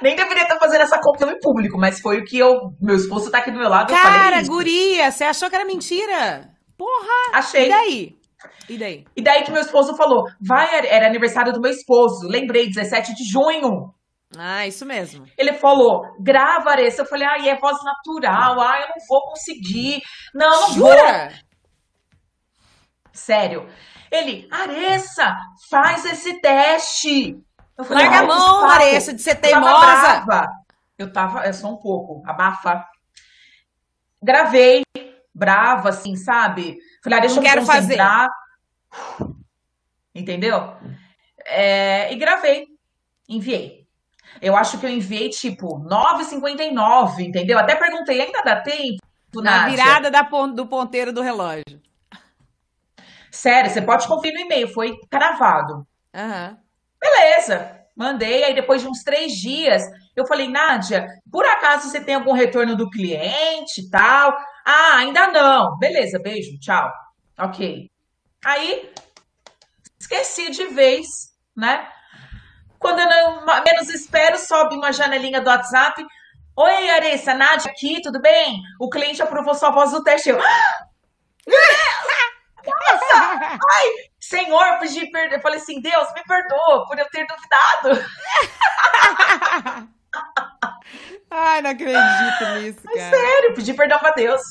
[0.00, 2.52] Nem deveria estar fazendo essa compra em público, mas foi o que eu.
[2.80, 3.92] Meu esposo tá aqui do meu lado.
[3.92, 6.50] Cara, guria, você achou que era mentira?
[6.76, 7.38] Porra!
[7.38, 7.66] Achei.
[7.66, 8.16] E daí?
[8.68, 9.04] E daí?
[9.16, 12.26] E daí que meu esposo falou: vai, era aniversário do meu esposo.
[12.28, 13.92] Lembrei, 17 de junho.
[14.36, 15.26] Ah, isso mesmo.
[15.36, 17.02] Ele falou, grava, Aressa.
[17.02, 18.60] Eu falei, ai, é voz natural.
[18.60, 20.00] Ai, eu não vou conseguir.
[20.34, 21.28] Não, não Jura?
[21.28, 21.38] vou.
[23.12, 23.68] Sério.
[24.10, 25.34] Ele, Aressa,
[25.70, 27.36] faz esse teste.
[27.76, 30.26] Eu falei, Larga a mão, Larissa, de ser teimosa.
[30.98, 32.86] Eu tava, é só um pouco, abafa.
[34.22, 34.82] Gravei,
[35.34, 36.78] brava, assim, sabe?
[37.02, 37.98] Falei, ah, deixa Não eu quero fazer.
[40.14, 40.76] Entendeu?
[41.44, 42.66] É, e gravei,
[43.28, 43.86] enviei.
[44.40, 47.58] Eu acho que eu enviei, tipo, 9h59, entendeu?
[47.58, 49.02] Até perguntei, ainda dá tempo?
[49.34, 49.76] Na Nádia?
[49.76, 51.80] virada da, do ponteiro do relógio.
[53.30, 55.86] Sério, você pode conferir no e-mail, foi cravado.
[56.14, 56.50] Aham.
[56.50, 56.62] Uhum.
[57.02, 58.44] Beleza, mandei.
[58.44, 59.82] Aí depois de uns três dias,
[60.14, 64.32] eu falei, Nádia, por acaso você tem algum retorno do cliente e tal?
[64.64, 65.76] Ah, ainda não.
[65.78, 66.88] Beleza, beijo, tchau.
[67.38, 67.90] Ok.
[68.44, 68.92] Aí,
[69.98, 71.06] esqueci de vez,
[71.56, 71.88] né?
[72.78, 76.04] Quando eu não, menos espero, sobe uma janelinha do WhatsApp.
[76.56, 78.60] Oi, Aressa, Nádia aqui, tudo bem?
[78.80, 80.28] O cliente aprovou sua voz do teste.
[80.28, 80.86] Eu, ah!
[82.66, 83.58] Nossa!
[83.72, 83.86] Ai,
[84.20, 85.36] Senhor, pedi perdão.
[85.38, 88.06] Eu falei assim, Deus, me perdoa por eu ter duvidado.
[91.30, 92.98] Ai, não acredito nisso, cara.
[92.98, 94.42] É sério, pedi perdão pra Deus.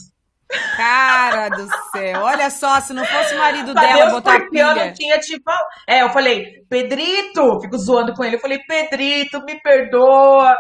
[0.75, 4.49] Cara do céu, olha só, se não fosse o marido pra dela Deus, botar a
[4.49, 4.61] pilha.
[4.61, 5.49] Eu não tinha tipo.
[5.87, 8.35] É, eu falei, Pedrito, fico zoando com ele.
[8.35, 10.53] Eu falei, Pedrito, me perdoa,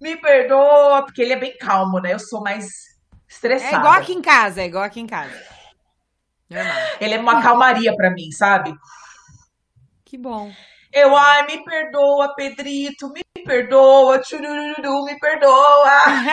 [0.00, 2.14] me perdoa, porque ele é bem calmo, né?
[2.14, 2.66] Eu sou mais
[3.28, 3.76] estressada.
[3.76, 5.59] É igual aqui em casa, é igual aqui em casa.
[6.50, 6.76] Normal.
[7.00, 8.74] Ele é uma calmaria para mim, sabe?
[10.04, 10.52] Que bom.
[10.92, 15.90] Eu, ai, me perdoa, Pedrito, me perdoa, tchurururu, me perdoa.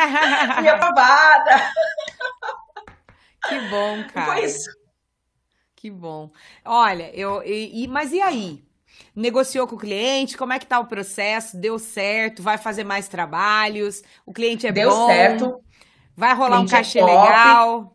[0.59, 1.71] Minha babada.
[3.47, 4.33] Que bom, cara.
[4.33, 4.69] Foi isso.
[5.75, 6.31] Que bom.
[6.65, 8.65] Olha, eu, e, mas e aí?
[9.15, 10.35] Negociou com o cliente?
[10.35, 11.55] Como é que tá o processo?
[11.55, 12.41] Deu certo?
[12.41, 14.01] Vai fazer mais trabalhos?
[14.25, 15.07] O cliente é Deu bom?
[15.07, 15.63] Deu certo.
[16.15, 17.93] Vai rolar um é cachê é legal?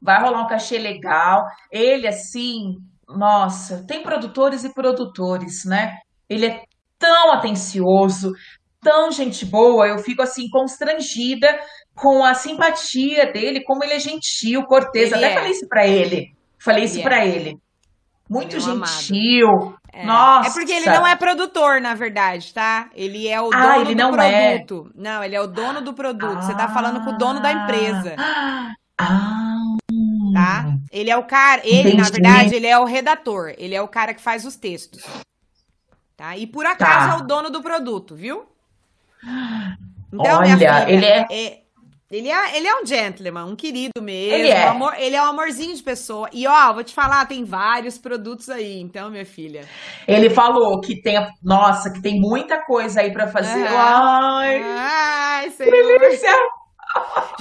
[0.00, 1.44] Vai rolar um cachê legal.
[1.70, 2.76] Ele, assim,
[3.08, 5.96] nossa, tem produtores e produtores, né?
[6.28, 6.62] Ele é
[6.98, 8.32] tão atencioso,
[8.80, 11.48] tão gente boa, eu fico assim constrangida
[11.94, 15.12] com a simpatia dele, como ele é gentil, cortês.
[15.12, 15.36] Ele Até é.
[15.36, 16.34] falei isso para ele.
[16.58, 17.58] Falei isso para ele.
[18.28, 19.74] Muito ele é um gentil.
[19.92, 20.04] É.
[20.04, 20.50] Nossa.
[20.50, 22.88] É porque ele não é produtor, na verdade, tá?
[22.94, 24.58] Ele é o ah, dono do é.
[24.58, 24.90] produto.
[24.94, 25.02] É.
[25.02, 26.38] Não, ele é o dono do produto.
[26.38, 26.42] Ah.
[26.42, 28.14] Você tá falando com o dono da empresa.
[28.96, 29.49] Ah
[30.32, 30.66] tá?
[30.66, 30.80] Hum.
[30.90, 31.96] Ele é o cara, ele, Entendi.
[31.96, 35.02] na verdade, ele é o redator, ele é o cara que faz os textos.
[36.16, 36.36] Tá?
[36.36, 37.14] E por acaso tá.
[37.14, 38.44] é o dono do produto, viu?
[40.12, 41.26] Então, Olha, filha, ele é...
[41.30, 41.60] é...
[42.10, 44.34] Ele é, ele é um gentleman, um querido mesmo.
[44.34, 44.66] Ele é.
[44.66, 46.28] Um amor, ele é um amorzinho de pessoa.
[46.32, 49.64] E ó, vou te falar, tem vários produtos aí, então, minha filha.
[50.08, 53.60] Ele falou que tem, nossa, que tem muita coisa aí para fazer.
[53.60, 53.78] Uhum.
[53.78, 56.36] Ai, Ai que delícia!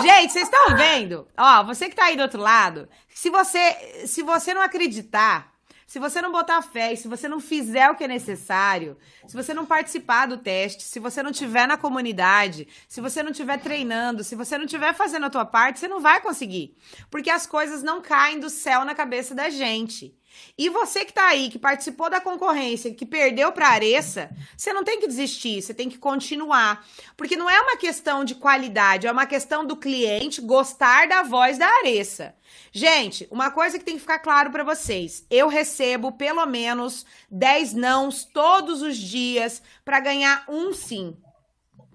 [0.01, 1.27] Gente, vocês estão vendo?
[1.37, 5.49] Ó, você que tá aí do outro lado, se você, se você não acreditar
[5.89, 9.55] se você não botar fé se você não fizer o que é necessário, se você
[9.55, 14.23] não participar do teste, se você não tiver na comunidade, se você não estiver treinando,
[14.23, 16.77] se você não estiver fazendo a tua parte, você não vai conseguir.
[17.09, 20.15] Porque as coisas não caem do céu na cabeça da gente.
[20.57, 24.83] E você que tá aí, que participou da concorrência, que perdeu para Areça, você não
[24.83, 26.85] tem que desistir, você tem que continuar.
[27.15, 31.57] Porque não é uma questão de qualidade, é uma questão do cliente gostar da voz
[31.57, 32.35] da Areça.
[32.71, 37.73] Gente, uma coisa que tem que ficar claro para vocês: eu recebo pelo menos 10
[37.73, 41.15] nãos todos os dias para ganhar um sim.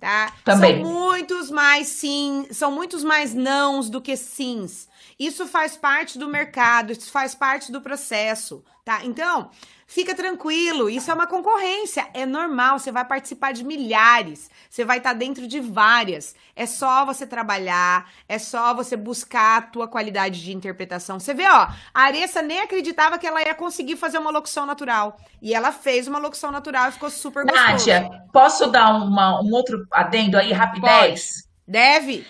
[0.00, 0.34] Tá?
[0.44, 0.82] Também.
[0.82, 4.88] São muitos mais sim, são muitos mais nãos do que sims.
[5.18, 9.04] Isso faz parte do mercado, isso faz parte do processo, tá?
[9.04, 9.50] Então,
[9.86, 14.98] fica tranquilo, isso é uma concorrência, é normal, você vai participar de milhares, você vai
[14.98, 16.34] estar tá dentro de várias.
[16.56, 21.20] É só você trabalhar, é só você buscar a tua qualidade de interpretação.
[21.20, 25.16] Você vê, ó, a Aressa nem acreditava que ela ia conseguir fazer uma locução natural.
[25.40, 27.66] E ela fez uma locução natural e ficou super gostoso.
[27.66, 31.44] Nádia, posso dar uma, um outro adendo aí, rapidez?
[31.44, 31.54] Pode.
[31.66, 32.26] Deve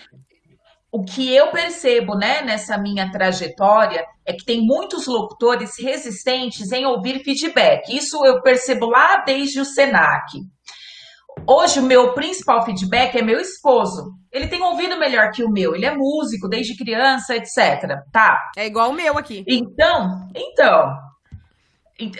[0.95, 6.85] o que eu percebo né, nessa minha trajetória é que tem muitos locutores resistentes em
[6.85, 7.93] ouvir feedback.
[7.93, 10.39] Isso eu percebo lá desde o SENAC.
[11.45, 14.13] Hoje, o meu principal feedback é meu esposo.
[14.31, 15.75] Ele tem ouvido melhor que o meu.
[15.75, 17.99] Ele é músico desde criança, etc.
[18.09, 18.39] Tá?
[18.55, 19.43] É igual o meu aqui.
[19.49, 20.97] Então, então.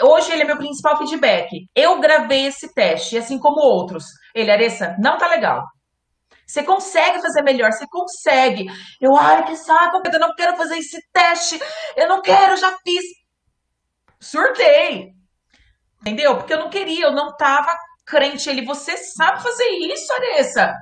[0.04, 1.48] Hoje ele é meu principal feedback.
[1.74, 4.04] Eu gravei esse teste, assim como outros.
[4.34, 5.64] Ele, Aressa, não tá legal.
[6.46, 8.66] Você consegue fazer melhor, você consegue.
[9.02, 11.60] Eu, ai, que saco, eu não quero fazer esse teste.
[11.96, 13.04] Eu não quero, já fiz.
[14.20, 15.14] Surtei.
[16.02, 16.38] Entendeu?
[16.38, 18.50] Porque eu não queria, eu não tava crente.
[18.50, 20.74] Ele, você sabe fazer isso, Aressa.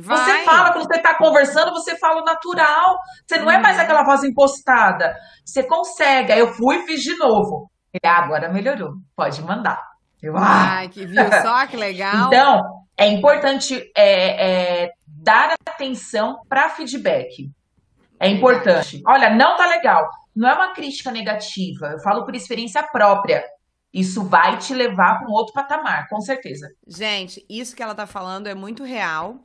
[0.00, 0.16] Vai.
[0.16, 2.98] Você fala, quando você tá conversando, você fala natural.
[3.26, 3.82] Você não é mais uhum.
[3.82, 5.14] aquela voz impostada.
[5.44, 6.32] Você consegue.
[6.32, 7.68] Aí eu fui e fiz de novo.
[7.92, 8.92] Ele, ah, agora melhorou.
[9.16, 9.82] Pode mandar.
[10.22, 10.76] Eu, ah.
[10.78, 12.26] Ai, que viu só que legal.
[12.26, 12.62] Então,
[12.98, 17.48] é importante é, é, dar atenção para feedback.
[18.18, 19.00] É importante.
[19.06, 20.10] Olha, não tá legal.
[20.34, 21.86] Não é uma crítica negativa.
[21.92, 23.44] Eu falo por experiência própria.
[23.94, 26.68] Isso vai te levar para um outro patamar, com certeza.
[26.86, 29.36] Gente, isso que ela tá falando é muito real.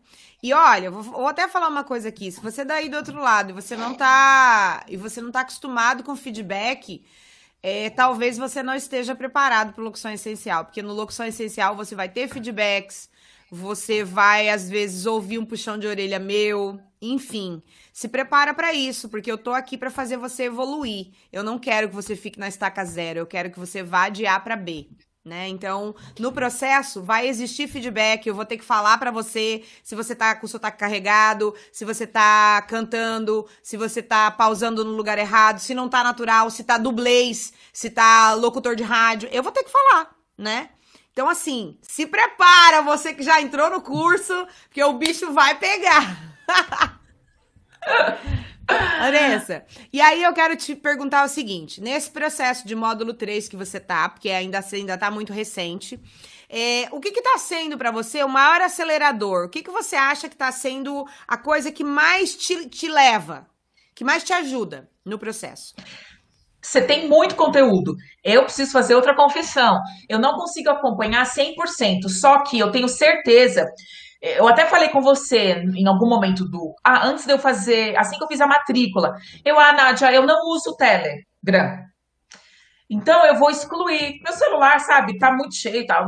[0.41, 2.31] E olha, vou, vou até falar uma coisa aqui.
[2.31, 6.03] Se você daí do outro lado e você não tá e você não tá acostumado
[6.03, 7.05] com feedback,
[7.61, 12.09] é, talvez você não esteja preparado para locução essencial, porque no locução essencial você vai
[12.09, 13.09] ter feedbacks,
[13.53, 17.61] você vai às vezes ouvir um puxão de orelha meu, enfim.
[17.91, 21.11] Se prepara para isso, porque eu tô aqui para fazer você evoluir.
[21.31, 24.25] Eu não quero que você fique na estaca zero, eu quero que você vá de
[24.25, 24.87] A para B.
[25.23, 25.47] Né?
[25.47, 30.13] Então, no processo vai existir feedback, eu vou ter que falar para você se você
[30.13, 35.17] tá com o sotaque carregado, se você tá cantando, se você tá pausando no lugar
[35.17, 39.51] errado, se não tá natural, se tá dublês, se tá locutor de rádio, eu vou
[39.51, 40.71] ter que falar, né?
[41.13, 46.17] Então, assim, se prepara, você que já entrou no curso, porque o bicho vai pegar.
[48.99, 53.55] Andressa, e aí eu quero te perguntar o seguinte: nesse processo de módulo 3 que
[53.55, 55.99] você tá, porque ainda, ainda tá muito recente,
[56.49, 59.45] é, o que que tá sendo para você o maior acelerador?
[59.45, 63.47] O que que você acha que tá sendo a coisa que mais te, te leva,
[63.93, 65.75] que mais te ajuda no processo?
[66.63, 67.95] Você tem muito conteúdo.
[68.23, 69.81] Eu preciso fazer outra confissão.
[70.07, 73.69] Eu não consigo acompanhar 100%, só que eu tenho certeza.
[74.21, 76.73] Eu até falei com você em algum momento do.
[76.81, 77.97] Ah, antes de eu fazer.
[77.97, 79.13] Assim que eu fiz a matrícula.
[79.43, 81.83] Eu, ah, Nádia, eu não uso Telegram.
[82.89, 84.21] Então eu vou excluir.
[84.23, 86.07] Meu celular, sabe, tá muito cheio e tal.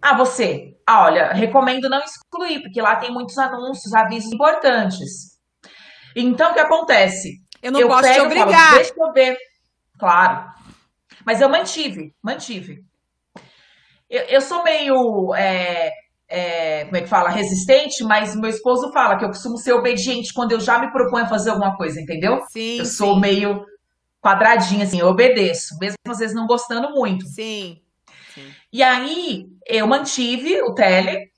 [0.00, 0.76] Ah, você.
[0.86, 5.38] Ah, olha, recomendo não excluir, porque lá tem muitos anúncios, avisos importantes.
[6.14, 7.40] Então, o que acontece?
[7.62, 8.70] Eu não eu posso te obrigar.
[8.70, 9.38] Falo, Deixa eu ver.
[9.98, 10.50] Claro.
[11.24, 12.84] Mas eu mantive, mantive.
[14.08, 15.34] Eu, eu sou meio.
[15.34, 15.92] É,
[16.28, 17.28] é, como é que fala?
[17.28, 21.24] Resistente, mas meu esposo fala que eu costumo ser obediente quando eu já me proponho
[21.24, 22.40] a fazer alguma coisa, entendeu?
[22.48, 22.78] Sim.
[22.78, 23.20] Eu sou sim.
[23.20, 23.64] meio
[24.20, 27.26] quadradinha, assim, eu obedeço, mesmo às vezes não gostando muito.
[27.26, 27.80] Sim.
[28.34, 28.54] sim.
[28.72, 31.30] E aí eu mantive o tele.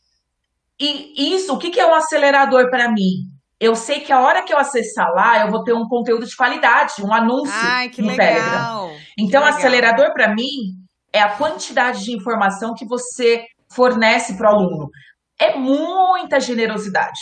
[0.78, 3.31] E isso, o que, que é um acelerador para mim?
[3.62, 6.34] Eu sei que a hora que eu acessar lá, eu vou ter um conteúdo de
[6.34, 8.16] qualidade, um anúncio Ai, que legal.
[8.18, 8.90] Telegram.
[9.16, 10.74] Então, acelerador para mim
[11.12, 14.90] é a quantidade de informação que você fornece para o aluno.
[15.38, 17.20] É muita generosidade.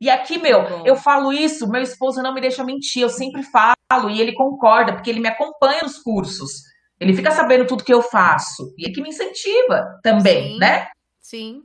[0.00, 4.08] E aqui, meu, eu falo isso, meu esposo não me deixa mentir, eu sempre falo
[4.08, 6.62] e ele concorda, porque ele me acompanha nos cursos.
[7.00, 8.72] Ele fica sabendo tudo que eu faço.
[8.78, 10.58] E é que me incentiva também, Sim.
[10.58, 10.86] né?
[11.20, 11.62] Sim.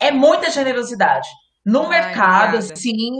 [0.00, 1.28] É muita generosidade.
[1.64, 2.72] No Ai, mercado, obrigada.
[2.74, 3.10] assim,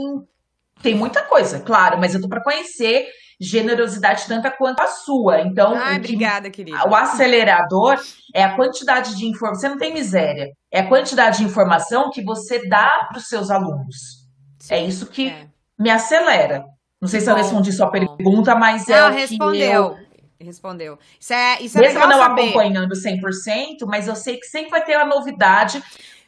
[0.81, 3.07] tem muita coisa, claro, mas eu tô para conhecer
[3.39, 5.41] generosidade tanta quanto a sua.
[5.41, 6.87] Então, Ai, que obrigada, querida.
[6.87, 7.99] o acelerador
[8.33, 9.61] é a quantidade de informação.
[9.61, 10.51] Você não tem miséria.
[10.71, 14.23] É a quantidade de informação que você dá para os seus alunos.
[14.69, 15.47] É isso que É.
[15.77, 16.63] me acelera.
[17.01, 19.97] Não sei se eu respondi sua pergunta, mas é Não, o que eu, respondeu.
[20.39, 20.99] Respondeu.
[21.19, 22.41] Isso é, isso é mesmo legal não saber.
[22.43, 25.81] acompanhando 100%, mas eu sei que sempre vai ter uma novidade,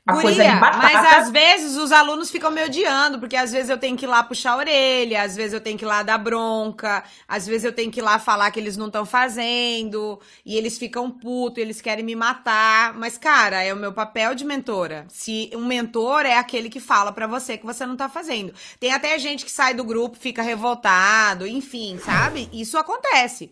[0.08, 0.94] a Guria, coisa de batata.
[0.94, 4.08] mas às vezes os alunos ficam me odiando, porque às vezes eu tenho que ir
[4.08, 7.64] lá puxar a orelha, às vezes eu tenho que ir lá dar bronca, às vezes
[7.64, 11.58] eu tenho que ir lá falar que eles não estão fazendo, e eles ficam putos,
[11.58, 12.94] eles querem me matar.
[12.94, 15.06] Mas, cara, é o meu papel de mentora.
[15.10, 18.54] Se um mentor é aquele que fala pra você que você não tá fazendo.
[18.80, 22.48] Tem até gente que sai do grupo, fica revoltado, enfim, sabe?
[22.54, 23.52] Isso acontece.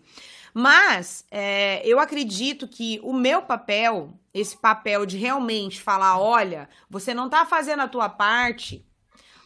[0.54, 7.14] Mas é, eu acredito que o meu papel, esse papel de realmente falar, olha, você
[7.14, 8.86] não tá fazendo a tua parte,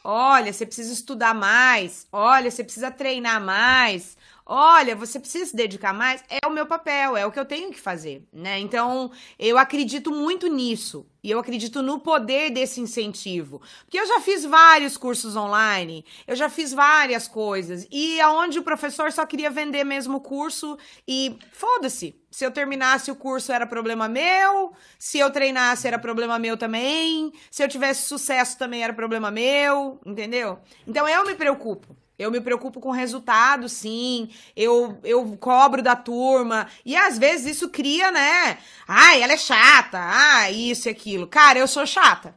[0.04, 5.94] olha, você precisa estudar mais, olha, você precisa treinar mais, olha, você precisa se dedicar
[5.94, 8.58] mais, é o meu papel, é o que eu tenho que fazer, né?
[8.60, 11.06] Então, eu acredito muito nisso.
[11.28, 13.62] E eu acredito no poder desse incentivo.
[13.84, 17.86] Porque eu já fiz vários cursos online, eu já fiz várias coisas.
[17.92, 22.16] E aonde o professor só queria vender mesmo o curso e foda-se.
[22.32, 27.34] Se eu terminasse o curso era problema meu, se eu treinasse era problema meu também,
[27.52, 30.60] se eu tivesse sucesso também era problema meu, entendeu?
[30.88, 31.94] Então eu me preocupo.
[32.18, 34.30] Eu me preocupo com o resultado, sim.
[34.56, 36.68] Eu, eu cobro da turma.
[36.84, 38.58] E às vezes isso cria, né?
[38.88, 40.00] Ai, ela é chata.
[40.02, 41.28] Ah, isso e aquilo.
[41.28, 42.36] Cara, eu sou chata.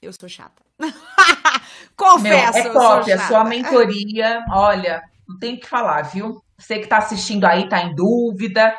[0.00, 0.62] Eu sou chata.
[1.96, 6.42] Confesso, Meu, é top, a sua mentoria, olha, não tem o que falar, viu?
[6.58, 8.74] Você que tá assistindo aí, tá em dúvida,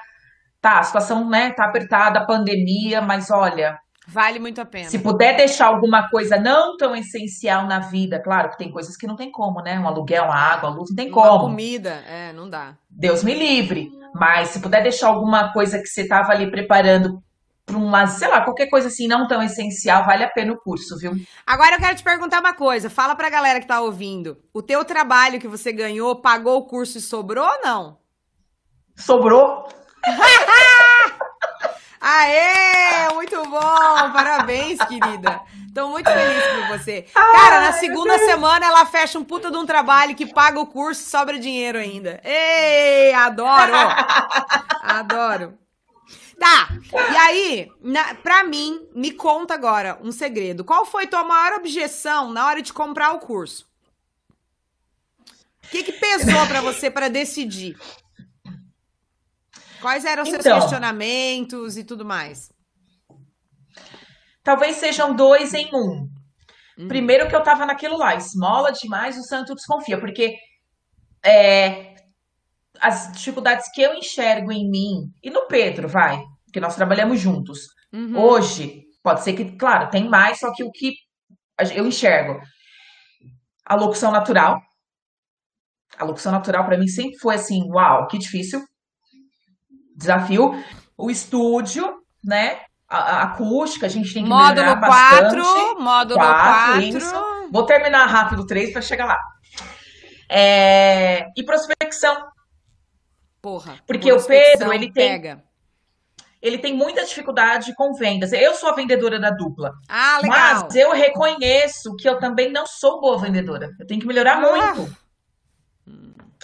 [0.62, 4.90] tá, a situação, né, tá apertada, pandemia, mas olha, Vale muito a pena.
[4.90, 9.06] se puder deixar alguma coisa não tão essencial na vida, claro que tem coisas que
[9.06, 9.78] não tem como, né?
[9.78, 11.40] Um aluguel, uma água, a luz, não tem Uma como.
[11.42, 12.76] comida, é, não dá.
[12.90, 13.92] Deus me livre.
[14.16, 17.22] Mas se puder deixar alguma coisa que você tava ali preparando
[17.66, 20.98] para um sei lá, qualquer coisa assim não tão essencial, vale a pena o curso,
[20.98, 21.12] viu?
[21.46, 22.90] Agora eu quero te perguntar uma coisa.
[22.90, 24.38] Fala pra galera que tá ouvindo.
[24.54, 27.98] O teu trabalho que você ganhou, pagou o curso e sobrou ou não?
[28.96, 29.68] Sobrou?
[32.00, 33.14] Aê!
[33.14, 34.12] Muito bom!
[34.14, 35.42] Parabéns, querida.
[35.74, 37.04] Tô muito feliz por você.
[37.14, 41.02] Cara, na segunda semana ela fecha um puta de um trabalho que paga o curso
[41.02, 42.20] e sobra dinheiro ainda.
[42.24, 43.74] Ei, adoro!
[44.82, 45.58] Adoro.
[46.40, 46.70] Tá,
[47.12, 50.64] e aí, na, pra mim, me conta agora um segredo.
[50.64, 53.68] Qual foi tua maior objeção na hora de comprar o curso?
[55.64, 57.78] O que, que pesou pra você pra decidir?
[59.82, 60.60] Quais eram os seus Então.
[60.60, 62.52] questionamentos e tudo mais?
[64.44, 66.08] Talvez sejam dois em um.
[66.78, 66.88] Uhum.
[66.88, 70.36] Primeiro que eu tava naquilo lá, esmola demais, o santo desconfia, porque
[71.26, 71.96] é,
[72.80, 77.68] as dificuldades que eu enxergo em mim e no Pedro, vai, porque nós trabalhamos juntos.
[77.92, 78.18] Uhum.
[78.18, 80.94] Hoje, pode ser que, claro, tem mais, só que o que
[81.76, 82.40] eu enxergo.
[83.66, 84.62] A locução natural.
[85.98, 88.64] A locução natural para mim sempre foi assim, uau, que difícil.
[89.98, 90.64] Desafio.
[90.98, 92.60] O estúdio, né?
[92.88, 95.80] A, a acústica, a gente tem que Módulo melhorar 4, bastante.
[95.82, 96.82] módulo Quatro, 4.
[96.98, 97.16] isso.
[97.52, 99.18] Vou terminar rápido três para chegar lá.
[100.30, 102.16] É, E prospecção.
[103.42, 103.76] Porra.
[103.86, 105.44] Porque o Pedro, ele tem- pega.
[106.42, 108.32] Ele tem muita dificuldade com vendas.
[108.32, 109.72] Eu sou a vendedora da dupla.
[109.90, 110.64] Ah, legal.
[110.64, 113.70] Mas eu reconheço que eu também não sou boa vendedora.
[113.80, 114.40] Eu tenho que melhorar Ah.
[114.76, 114.98] muito.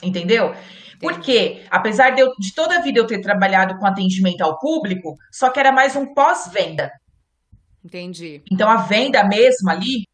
[0.02, 0.54] Entendeu?
[1.04, 5.16] Porque, apesar de, eu, de toda a vida eu ter trabalhado com atendimento ao público,
[5.32, 6.92] só que era mais um pós-venda.
[7.84, 8.42] Entendi.
[8.52, 10.08] Então, a venda mesmo ali?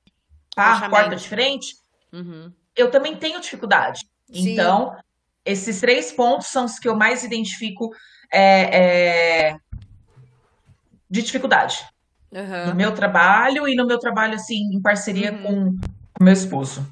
[0.53, 0.89] Fechamento.
[0.89, 1.75] Porta de frente,
[2.11, 2.51] Uhum.
[2.75, 4.01] eu também tenho dificuldade.
[4.33, 4.53] Sim.
[4.53, 4.95] Então,
[5.45, 7.91] esses três pontos são os que eu mais identifico
[8.31, 9.57] é, é,
[11.09, 11.77] de dificuldade.
[12.33, 12.67] Aham.
[12.67, 15.41] No meu trabalho e no meu trabalho, assim, em parceria Uhum.
[15.43, 15.87] com
[16.19, 16.85] o meu esposo.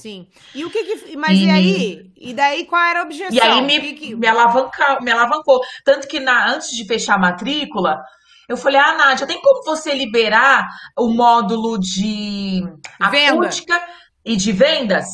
[0.00, 0.28] Sim.
[0.54, 1.16] E o que que.
[1.16, 2.12] Mas e, E- aí?
[2.16, 3.34] E daí qual era a objeção?
[3.34, 5.60] E aí me, que que- me, alavanca, me alavancou.
[5.84, 8.00] Tanto que na, antes de fechar a matrícula,
[8.48, 10.66] eu falei, ah, Nádia, tem como você liberar
[10.98, 12.62] o módulo de
[13.10, 13.32] Venda.
[13.32, 13.80] acústica
[14.24, 15.06] e de vendas?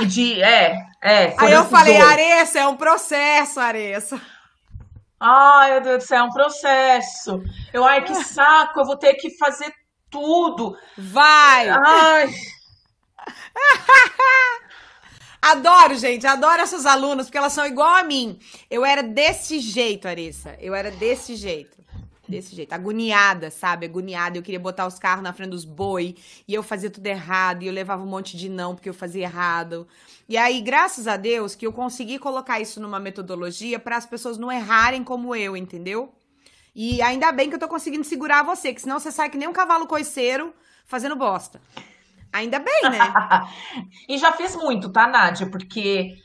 [0.00, 1.34] E de, é, é.
[1.38, 2.10] Aí eu falei, dois.
[2.10, 4.20] Aressa, é um processo, Aressa.
[5.20, 7.42] Ai, meu Deus do céu, é um processo.
[7.72, 9.72] Eu, ai, que saco, eu vou ter que fazer
[10.10, 10.76] tudo.
[10.96, 11.68] Vai!
[11.68, 12.28] Ai.
[15.42, 18.38] Adoro, gente, adoro essas alunas, porque elas são igual a mim.
[18.70, 20.56] Eu era desse jeito, Arissa.
[20.60, 21.82] Eu era desse jeito.
[22.28, 23.84] Desse jeito, agoniada, sabe?
[23.84, 24.38] Agoniada.
[24.38, 26.14] Eu queria botar os carros na frente dos boi
[26.46, 29.24] e eu fazia tudo errado e eu levava um monte de não porque eu fazia
[29.24, 29.86] errado.
[30.28, 34.38] E aí, graças a Deus, que eu consegui colocar isso numa metodologia para as pessoas
[34.38, 36.14] não errarem como eu, entendeu?
[36.72, 39.48] E ainda bem que eu tô conseguindo segurar você, que senão você sai que nem
[39.48, 40.54] um cavalo coiceiro
[40.86, 41.60] fazendo bosta.
[42.32, 42.98] Ainda bem, né?
[44.08, 45.50] e já fiz muito, tá, Nádia?
[45.50, 46.16] Porque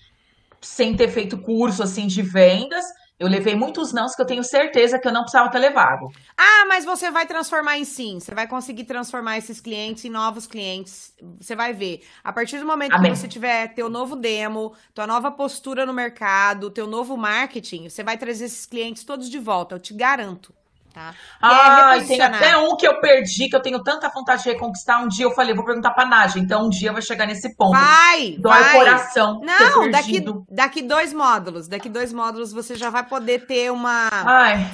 [0.61, 2.85] sem ter feito curso assim de vendas,
[3.19, 6.07] eu levei muitos nãos que eu tenho certeza que eu não precisava ter levado.
[6.37, 8.19] Ah, mas você vai transformar em sim.
[8.19, 11.13] Você vai conseguir transformar esses clientes em novos clientes.
[11.39, 12.01] Você vai ver.
[12.23, 13.11] A partir do momento Amém.
[13.11, 18.03] que você tiver teu novo demo, tua nova postura no mercado, teu novo marketing, você
[18.03, 19.75] vai trazer esses clientes todos de volta.
[19.75, 20.53] Eu te garanto
[20.97, 21.13] tá?
[21.41, 25.03] Ah, é tem até um que eu perdi, que eu tenho tanta vontade de reconquistar.
[25.03, 26.39] Um dia eu falei, vou perguntar pra Nádia.
[26.39, 27.73] Então um dia vai chegar nesse ponto.
[27.73, 28.75] Vai, Dói vai.
[28.75, 29.41] o coração.
[29.43, 31.67] Não, daqui, daqui dois módulos.
[31.67, 34.09] Daqui dois módulos você já vai poder ter uma...
[34.11, 34.67] Ai...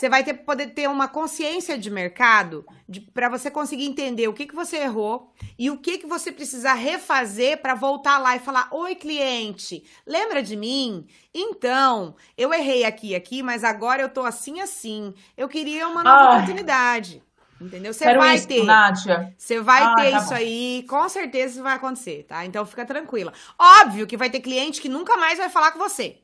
[0.00, 2.64] Você vai ter, poder ter uma consciência de mercado
[3.12, 6.72] para você conseguir entender o que, que você errou e o que, que você precisa
[6.72, 11.06] refazer para voltar lá e falar: Oi, cliente, lembra de mim?
[11.34, 15.12] Então, eu errei aqui e aqui, mas agora eu tô assim assim.
[15.36, 17.22] Eu queria uma nova oportunidade.
[17.60, 17.92] Entendeu?
[17.92, 18.64] Você vai isso, ter.
[18.64, 19.34] Nádia.
[19.36, 20.34] Você vai ah, ter tá isso bom.
[20.34, 22.46] aí, com certeza isso vai acontecer, tá?
[22.46, 23.34] Então fica tranquila.
[23.58, 26.22] Óbvio que vai ter cliente que nunca mais vai falar com você.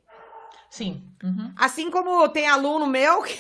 [0.71, 1.03] Sim.
[1.23, 1.53] Uhum.
[1.57, 3.39] Assim como tem aluno meu que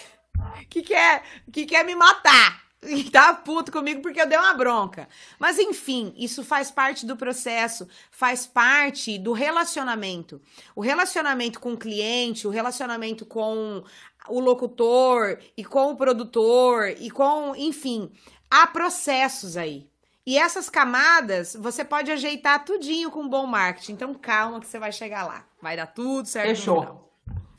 [0.68, 2.66] que quer, que quer me matar.
[2.82, 5.08] E tá puto comigo porque eu dei uma bronca.
[5.38, 10.40] Mas enfim, isso faz parte do processo, faz parte do relacionamento.
[10.74, 13.82] O relacionamento com o cliente, o relacionamento com
[14.28, 18.12] o locutor e com o produtor e com, enfim,
[18.50, 19.88] há processos aí.
[20.24, 23.92] E essas camadas você pode ajeitar tudinho com bom marketing.
[23.92, 25.44] Então calma que você vai chegar lá.
[25.62, 27.12] Vai dar tudo certo Fechou.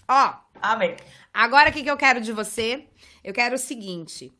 [0.08, 0.96] Ó, Amém.
[1.34, 2.88] Agora, o que, que eu quero de você?
[3.28, 4.34] Eu quero o seguinte.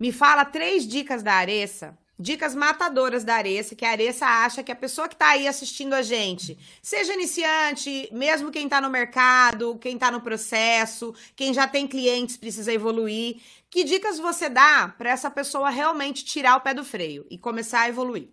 [0.00, 4.72] Me fala três dicas da Aressa, dicas matadoras da Aressa, que a Aressa acha que
[4.72, 9.76] a pessoa que tá aí assistindo a gente, seja iniciante, mesmo quem tá no mercado,
[9.76, 13.42] quem tá no processo, quem já tem clientes, precisa evoluir.
[13.68, 17.82] Que dicas você dá para essa pessoa realmente tirar o pé do freio e começar
[17.82, 18.30] a evoluir?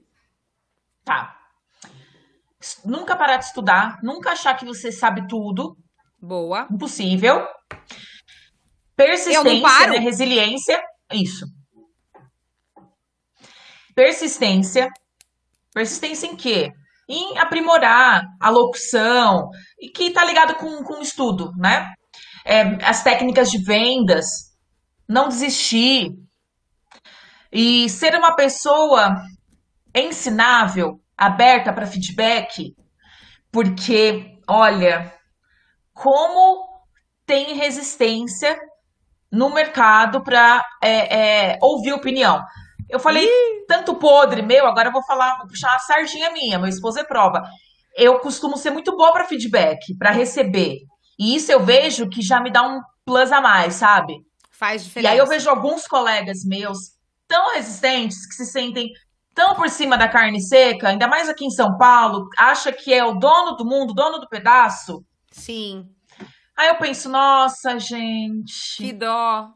[1.03, 1.37] Tá.
[2.85, 5.75] Nunca parar de estudar, nunca achar que você sabe tudo.
[6.21, 6.69] Boa.
[6.71, 7.45] Impossível.
[8.95, 9.97] Persistência, né?
[9.97, 10.81] resiliência.
[11.11, 11.45] Isso.
[13.95, 14.87] Persistência.
[15.73, 16.71] Persistência em quê?
[17.09, 21.91] Em aprimorar a locução, e que tá ligado com, com o estudo, né?
[22.45, 24.25] É, as técnicas de vendas,
[25.07, 26.09] não desistir.
[27.51, 29.15] E ser uma pessoa
[29.95, 32.73] ensinável, aberta para feedback,
[33.51, 35.13] porque, olha,
[35.93, 36.67] como
[37.25, 38.57] tem resistência
[39.33, 42.39] no mercado para é, é, ouvir opinião.
[42.87, 43.65] Eu falei Ih.
[43.67, 47.03] tanto podre meu, agora eu vou falar, vou puxar uma sardinha minha, meu esposo é
[47.03, 47.43] prova.
[47.97, 50.77] Eu costumo ser muito boa para feedback, para receber.
[51.17, 54.13] E isso eu vejo que já me dá um plus a mais, sabe?
[54.51, 55.11] Faz diferença.
[55.11, 56.77] E aí eu vejo alguns colegas meus
[57.27, 58.91] tão resistentes que se sentem
[59.33, 63.03] tão por cima da carne seca, ainda mais aqui em São Paulo, acha que é
[63.03, 65.03] o dono do mundo, dono do pedaço.
[65.31, 65.89] Sim.
[66.55, 68.77] Aí eu penso, nossa, gente.
[68.77, 69.51] Que dó.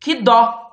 [0.00, 0.68] Que dó.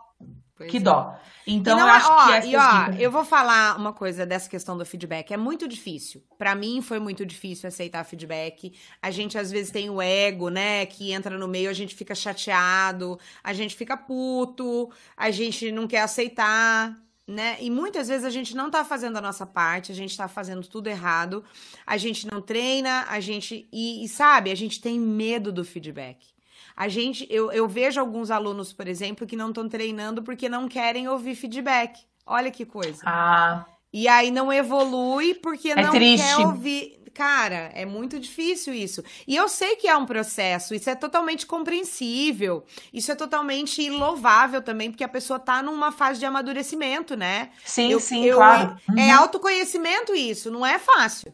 [0.55, 0.79] Pois que é.
[0.79, 1.17] dó.
[1.47, 4.75] Então, eu acho ó, que essa e ó, eu vou falar uma coisa dessa questão
[4.75, 5.31] do feedback.
[5.31, 6.23] É muito difícil.
[6.37, 8.73] Para mim foi muito difícil aceitar feedback.
[8.99, 12.15] A gente às vezes tem o ego, né, que entra no meio, a gente fica
[12.15, 16.95] chateado, a gente fica puto, a gente não quer aceitar
[17.27, 17.57] né?
[17.59, 20.67] E muitas vezes a gente não tá fazendo a nossa parte, a gente tá fazendo
[20.67, 21.43] tudo errado,
[21.85, 23.67] a gente não treina, a gente.
[23.71, 26.35] E, e sabe, a gente tem medo do feedback.
[26.75, 30.67] A gente, eu, eu vejo alguns alunos, por exemplo, que não estão treinando porque não
[30.67, 32.01] querem ouvir feedback.
[32.25, 33.01] Olha que coisa.
[33.05, 33.65] Ah.
[33.93, 36.25] E aí não evolui porque é não triste.
[36.25, 37.04] quer ouvir.
[37.15, 39.01] Cara, é muito difícil isso.
[39.25, 44.61] E eu sei que é um processo, isso é totalmente compreensível, isso é totalmente louvável
[44.61, 47.51] também, porque a pessoa tá numa fase de amadurecimento, né?
[47.63, 48.77] Sim, eu, sim, eu, claro.
[48.89, 48.99] Uhum.
[48.99, 51.33] É autoconhecimento isso, não é fácil.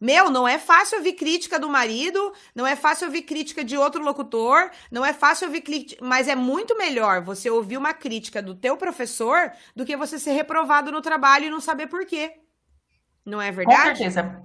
[0.00, 4.02] Meu, não é fácil ouvir crítica do marido, não é fácil ouvir crítica de outro
[4.02, 8.56] locutor, não é fácil ouvir crítica, mas é muito melhor você ouvir uma crítica do
[8.56, 12.32] teu professor do que você ser reprovado no trabalho e não saber por quê.
[13.24, 13.78] Não é verdade?
[13.78, 14.42] Com certeza.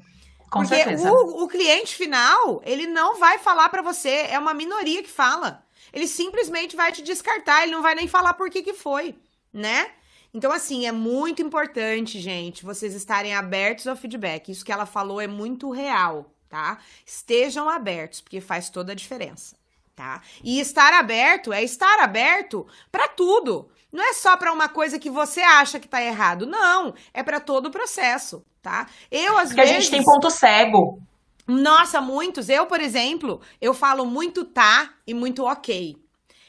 [0.56, 1.12] Com Porque certeza.
[1.12, 5.62] O, o cliente final, ele não vai falar para você, é uma minoria que fala.
[5.92, 9.16] Ele simplesmente vai te descartar, ele não vai nem falar por que que foi,
[9.52, 9.92] né?
[10.34, 14.50] Então, assim, é muito importante, gente, vocês estarem abertos ao feedback.
[14.50, 16.80] Isso que ela falou é muito real, tá?
[17.06, 19.58] Estejam abertos, porque faz toda a diferença,
[19.94, 20.22] tá?
[20.42, 23.70] E estar aberto é estar aberto para tudo.
[23.96, 26.94] Não é só para uma coisa que você acha que tá errado, não.
[27.14, 28.88] É para todo o processo, tá?
[29.10, 31.00] Eu às Porque vezes a gente tem ponto cego.
[31.48, 32.50] Nossa, muitos.
[32.50, 35.96] Eu, por exemplo, eu falo muito tá e muito ok.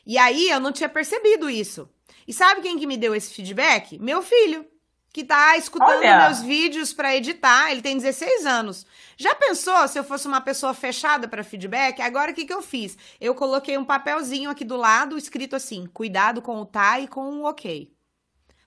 [0.05, 1.89] E aí eu não tinha percebido isso.
[2.27, 3.97] E sabe quem que me deu esse feedback?
[4.01, 4.67] Meu filho,
[5.13, 6.27] que tá escutando Olha.
[6.27, 7.71] meus vídeos para editar.
[7.71, 8.85] Ele tem 16 anos.
[9.19, 12.01] Já pensou se eu fosse uma pessoa fechada para feedback?
[12.03, 12.99] Agora o que que eu fiz?
[13.19, 17.23] Eu coloquei um papelzinho aqui do lado escrito assim: "Cuidado com o tá e com
[17.41, 17.91] o ok".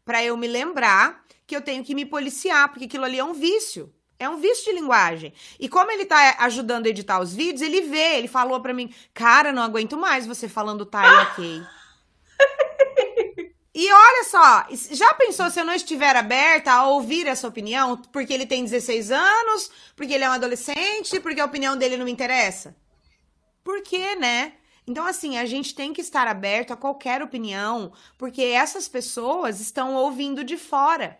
[0.04, 3.34] Pra eu me lembrar que eu tenho que me policiar, porque aquilo ali é um
[3.34, 3.94] vício.
[4.18, 5.34] É um vício de linguagem.
[5.60, 8.94] E como ele tá ajudando a editar os vídeos, ele vê, ele falou pra mim:
[9.14, 11.62] "Cara, não aguento mais você falando tá e ok".
[13.74, 18.34] E olha só, já pensou se eu não estiver aberta a ouvir essa opinião porque
[18.34, 22.12] ele tem 16 anos, porque ele é um adolescente, porque a opinião dele não me
[22.12, 22.76] interessa?
[23.64, 24.54] Por quê, né?
[24.88, 29.94] Então, assim, a gente tem que estar aberto a qualquer opinião, porque essas pessoas estão
[29.94, 31.20] ouvindo de fora.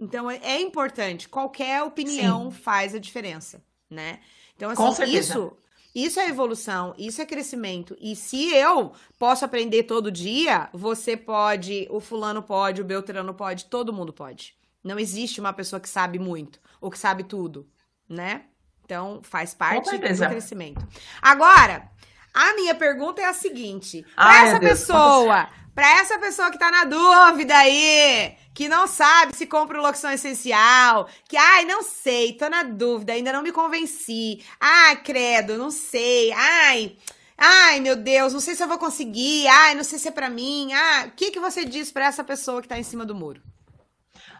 [0.00, 4.20] Então, é é importante, qualquer opinião faz a diferença, né?
[4.56, 5.32] Então, Com assim, certeza.
[5.32, 5.56] isso,
[5.94, 7.96] isso é evolução, isso é crescimento.
[8.00, 13.64] E se eu posso aprender todo dia, você pode, o fulano pode, o Beltrano pode,
[13.66, 14.54] todo mundo pode.
[14.82, 17.68] Não existe uma pessoa que sabe muito ou que sabe tudo,
[18.08, 18.44] né?
[18.84, 20.86] Então, faz parte do crescimento.
[21.20, 21.88] Agora,
[22.32, 26.70] a minha pergunta é a seguinte: Ai, essa Deus, pessoa, pra essa pessoa que tá
[26.70, 32.32] na dúvida aí, que não sabe se compra o locução essencial, que ai, não sei,
[32.32, 34.44] tô na dúvida, ainda não me convenci.
[34.60, 36.32] Ai, credo, não sei.
[36.32, 36.96] Ai,
[37.36, 39.46] ai, meu Deus, não sei se eu vou conseguir.
[39.48, 40.72] Ai, não sei se é pra mim.
[40.72, 43.42] Ah, o que que você diz pra essa pessoa que tá em cima do muro?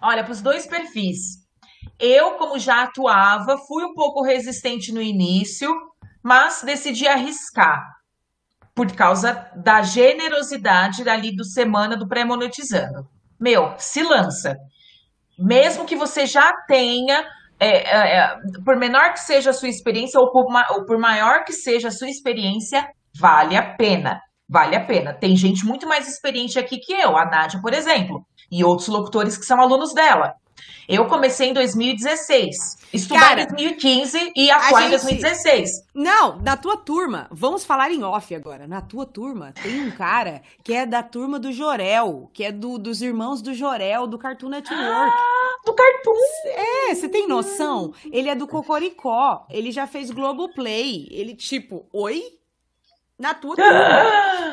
[0.03, 1.41] Olha, para os dois perfis.
[1.99, 5.70] Eu, como já atuava, fui um pouco resistente no início,
[6.22, 7.99] mas decidi arriscar
[8.81, 13.07] por causa da generosidade ali do semana do pré-monetizando.
[13.39, 14.57] Meu, se lança.
[15.39, 17.22] Mesmo que você já tenha,
[17.61, 21.45] é, é, é, por menor que seja a sua experiência, ou por, ou por maior
[21.45, 22.89] que seja a sua experiência,
[23.20, 24.18] vale a pena.
[24.49, 25.12] Vale a pena.
[25.12, 29.37] Tem gente muito mais experiente aqui que eu, a Nádia, por exemplo, e outros locutores
[29.37, 30.33] que são alunos dela.
[30.91, 35.70] Eu comecei em 2016, estudar em 2015 e atuar em gente- 2016.
[35.95, 38.66] Não, na tua turma, vamos falar em off agora.
[38.66, 42.76] Na tua turma tem um cara que é da turma do Jorel, que é do,
[42.78, 45.16] dos irmãos do Jorel, do Cartoon Network.
[45.64, 46.12] Do Cartoon.
[46.47, 47.93] É, você tem noção?
[48.11, 51.07] Ele é do Cocoricó, ele já fez Globoplay.
[51.11, 52.22] Ele, tipo, oi?
[53.18, 53.70] Na tua turma.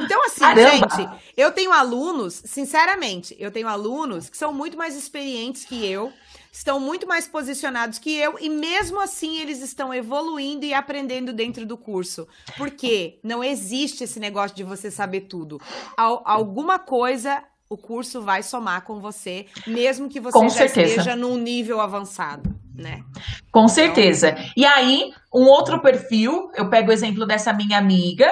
[0.03, 0.89] Então, assim, Caramba!
[0.89, 6.11] gente, eu tenho alunos, sinceramente, eu tenho alunos que são muito mais experientes que eu,
[6.57, 11.65] estão muito mais posicionados que eu, e mesmo assim eles estão evoluindo e aprendendo dentro
[11.65, 12.27] do curso.
[12.57, 15.61] Porque não existe esse negócio de você saber tudo.
[15.95, 20.87] Al- alguma coisa o curso vai somar com você, mesmo que você Com já certeza.
[21.01, 23.03] esteja num nível avançado, né?
[23.51, 24.35] Com certeza.
[24.55, 28.25] E aí, um outro perfil, eu pego o exemplo dessa minha amiga.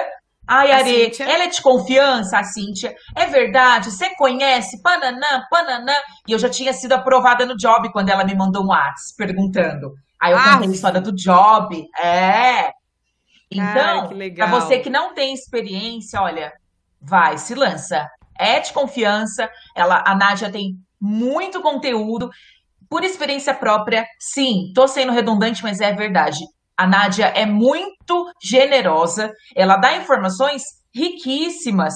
[0.46, 1.24] Ai, A Are, Cíntia.
[1.24, 2.94] ela é de confiança, a Cíntia.
[3.14, 5.94] É verdade, você conhece, pananã, pananã.
[6.28, 9.92] E eu já tinha sido aprovada no job quando ela me mandou um WhatsApp perguntando.
[10.20, 11.84] Aí eu Ah, contei a história do job.
[12.02, 12.70] É.
[13.50, 16.52] Então, para você que não tem experiência, olha,
[17.00, 18.08] vai, se lança.
[18.38, 19.48] É de confiança.
[19.74, 22.30] Ela, a Nádia tem muito conteúdo.
[22.88, 26.38] Por experiência própria, sim, tô sendo redundante, mas é verdade.
[26.76, 30.62] A Nádia é muito generosa, ela dá informações
[30.94, 31.94] riquíssimas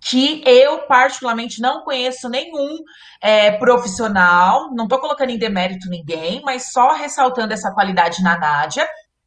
[0.00, 2.76] que eu, particularmente, não conheço nenhum
[3.20, 4.70] é, profissional.
[4.74, 8.86] Não tô colocando em demérito ninguém, mas só ressaltando essa qualidade na Nádia.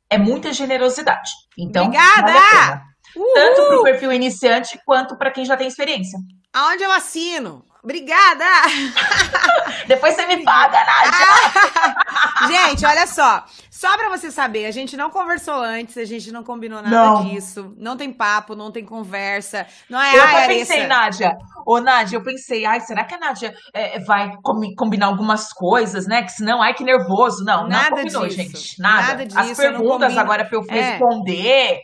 [0.10, 1.32] É muita generosidade.
[1.58, 2.32] Então, Obrigada!
[2.32, 2.91] vale.
[3.16, 3.34] Uhul!
[3.34, 6.18] Tanto para o perfil iniciante quanto para quem já tem experiência.
[6.54, 7.64] Aonde eu assino?
[7.84, 8.46] Obrigada!
[9.88, 12.48] Depois você me paga, Nádia!
[12.48, 13.44] gente, olha só.
[13.72, 17.26] Só pra você saber, a gente não conversou antes, a gente não combinou nada Não.
[17.26, 17.74] disso.
[17.78, 19.66] Não tem papo, não tem conversa.
[19.90, 21.36] Não é, Eu até pensei, Nádia.
[21.66, 26.06] Ô, Nádia, eu pensei, ai, será que a Nádia é, vai comi- combinar algumas coisas,
[26.06, 26.22] né?
[26.22, 27.44] Que senão, ai, que nervoso.
[27.44, 28.38] Não, Nada não combinou, disso.
[28.38, 28.80] gente.
[28.80, 29.08] Nada.
[29.08, 30.74] Nada As disso, não perguntas agora pra eu É.
[30.92, 31.80] responder.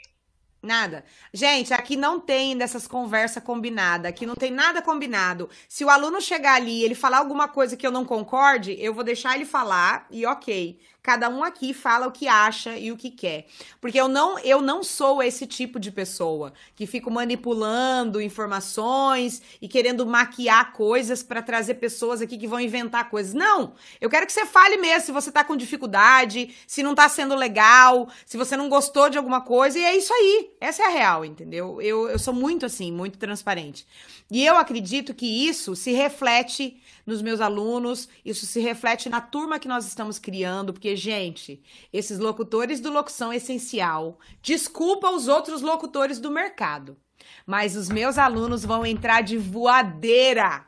[0.67, 1.05] Nada.
[1.33, 4.09] Gente, aqui não tem dessas conversas combinadas.
[4.09, 5.49] Aqui não tem nada combinado.
[5.69, 8.93] Se o aluno chegar ali e ele falar alguma coisa que eu não concorde, eu
[8.93, 10.77] vou deixar ele falar e ok.
[11.07, 13.45] Cada um aqui fala o que acha e o que quer.
[13.79, 19.69] Porque eu não, eu não sou esse tipo de pessoa que fico manipulando informações e
[19.69, 23.33] querendo maquiar coisas para trazer pessoas aqui que vão inventar coisas.
[23.33, 23.73] Não!
[24.01, 27.35] Eu quero que você fale mesmo se você tá com dificuldade, se não tá sendo
[27.35, 30.51] legal, se você não gostou de alguma coisa, e é isso aí.
[30.59, 31.81] Essa é a real, entendeu?
[31.81, 33.87] Eu, eu sou muito assim, muito transparente.
[34.29, 39.57] E eu acredito que isso se reflete nos meus alunos, isso se reflete na turma
[39.57, 46.19] que nós estamos criando, porque, gente, esses locutores do Locução Essencial, desculpa os outros locutores
[46.19, 46.97] do mercado,
[47.45, 50.65] mas os meus alunos vão entrar de voadeira.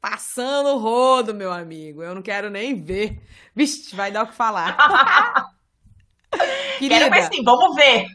[0.00, 2.00] Passando o rodo, meu amigo.
[2.00, 3.20] Eu não quero nem ver.
[3.52, 4.76] Vixe, vai dar o que falar.
[6.78, 8.06] Querida, Quero ver sim, vamos ver.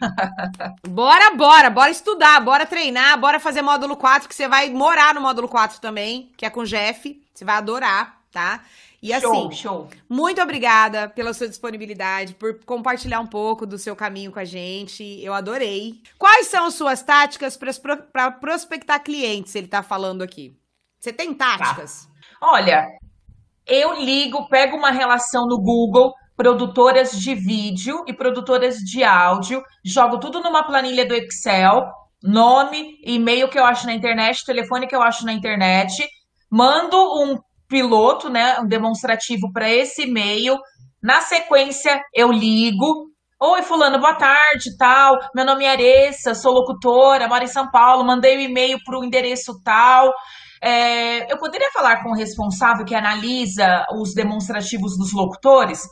[0.88, 5.22] bora, bora, bora estudar, bora treinar, bora fazer módulo 4, que você vai morar no
[5.22, 7.20] módulo 4 também, que é com o Jeff.
[7.34, 8.62] Você vai adorar, tá?
[9.02, 9.90] E assim, show, show.
[10.08, 15.20] muito obrigada pela sua disponibilidade, por compartilhar um pouco do seu caminho com a gente.
[15.24, 16.00] Eu adorei.
[16.20, 17.58] Quais são suas táticas
[18.12, 19.56] para prospectar clientes?
[19.56, 20.56] Ele tá falando aqui.
[21.00, 22.08] Você tem táticas?
[22.40, 22.52] Tá.
[22.52, 22.88] Olha,
[23.66, 30.20] eu ligo, pego uma relação no Google, produtoras de vídeo e produtoras de áudio, jogo
[30.20, 31.84] tudo numa planilha do Excel,
[32.24, 36.04] nome, e-mail que eu acho na internet, telefone que eu acho na internet,
[36.50, 37.38] mando um
[37.70, 40.58] piloto, né, um demonstrativo para esse e-mail.
[41.04, 43.12] Na sequência, eu ligo.
[43.40, 45.20] Oi, fulano, boa tarde, tal.
[45.36, 48.98] Meu nome é Aressa, sou locutora, moro em São Paulo, mandei o um e-mail para
[48.98, 50.12] o endereço tal.
[50.60, 55.84] É, eu poderia falar com o responsável que analisa os demonstrativos dos locutores?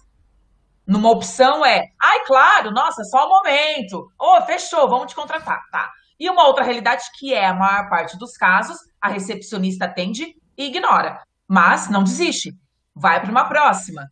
[0.89, 4.07] Numa opção é, ai, claro, nossa, só um momento.
[4.19, 5.87] Oh, fechou, vamos te contratar, tá?
[6.19, 10.65] E uma outra realidade que é a maior parte dos casos, a recepcionista atende e
[10.65, 11.21] ignora.
[11.47, 12.53] Mas não desiste.
[12.95, 14.07] Vai para uma próxima.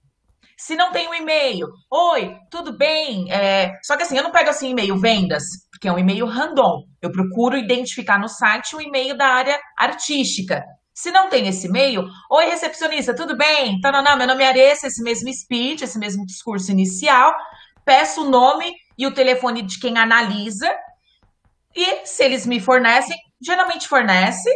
[0.55, 3.25] Se não tem um e-mail, oi, tudo bem?
[3.31, 3.71] É...
[3.81, 6.83] Só que assim, eu não pego assim e-mail vendas, porque é um e-mail random.
[7.01, 10.63] Eu procuro identificar no site um e-mail da área artística.
[10.97, 13.79] Se não tem esse e-mail, oi recepcionista, tudo bem?
[13.81, 17.35] Tanana, meu nome é Aressa, esse mesmo speech, esse mesmo discurso inicial.
[17.85, 20.67] Peço o nome e o telefone de quem analisa.
[21.75, 24.49] E se eles me fornecem, geralmente fornece,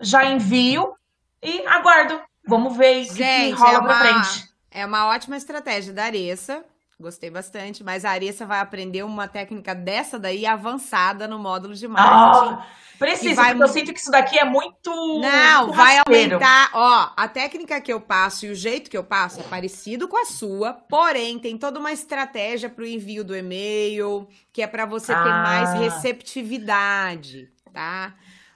[0.00, 0.94] já envio
[1.42, 2.22] e aguardo.
[2.46, 4.48] Vamos ver o que, que rola é uma, pra frente.
[4.70, 6.64] É uma ótima estratégia da Aressa.
[7.00, 11.86] Gostei bastante, mas a Aressa vai aprender uma técnica dessa daí avançada no módulo de
[11.86, 12.54] marketing.
[12.54, 12.66] Ah,
[12.98, 13.50] Precisa, vai...
[13.52, 14.90] porque eu sinto que isso daqui é muito.
[15.20, 16.70] Não, muito vai aumentar.
[16.74, 20.20] Ó, a técnica que eu passo e o jeito que eu passo é parecido com
[20.20, 24.84] a sua, porém tem toda uma estratégia para o envio do e-mail, que é para
[24.84, 25.22] você ah.
[25.22, 28.12] ter mais receptividade, tá?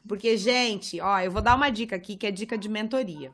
[0.08, 3.32] Porque, gente, ó, eu vou dar uma dica aqui que é dica de mentoria.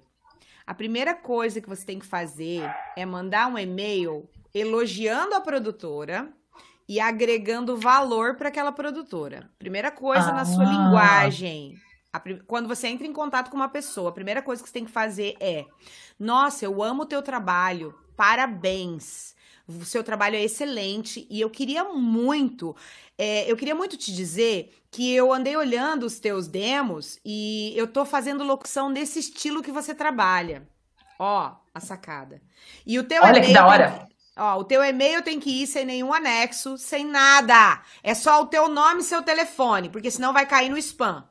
[0.66, 6.32] A primeira coisa que você tem que fazer é mandar um e-mail elogiando a produtora
[6.88, 9.50] e agregando valor para aquela produtora.
[9.58, 10.32] Primeira coisa ah.
[10.32, 10.72] na sua ah.
[10.72, 11.78] linguagem.
[12.12, 14.84] A, quando você entra em contato com uma pessoa, a primeira coisa que você tem
[14.84, 15.66] que fazer é:
[16.18, 19.36] Nossa, eu amo o teu trabalho, parabéns.
[19.66, 22.74] O seu trabalho é excelente e eu queria muito,
[23.18, 27.86] é, eu queria muito te dizer que eu andei olhando os teus demos e eu
[27.86, 30.66] tô fazendo locução nesse estilo que você trabalha.
[31.18, 32.40] Ó, a sacada.
[32.86, 34.08] E o teu Olha que da hora.
[34.38, 37.82] Ó, o teu e-mail tem que ir sem nenhum anexo, sem nada.
[38.02, 41.24] É só o teu nome e seu telefone, porque senão vai cair no spam,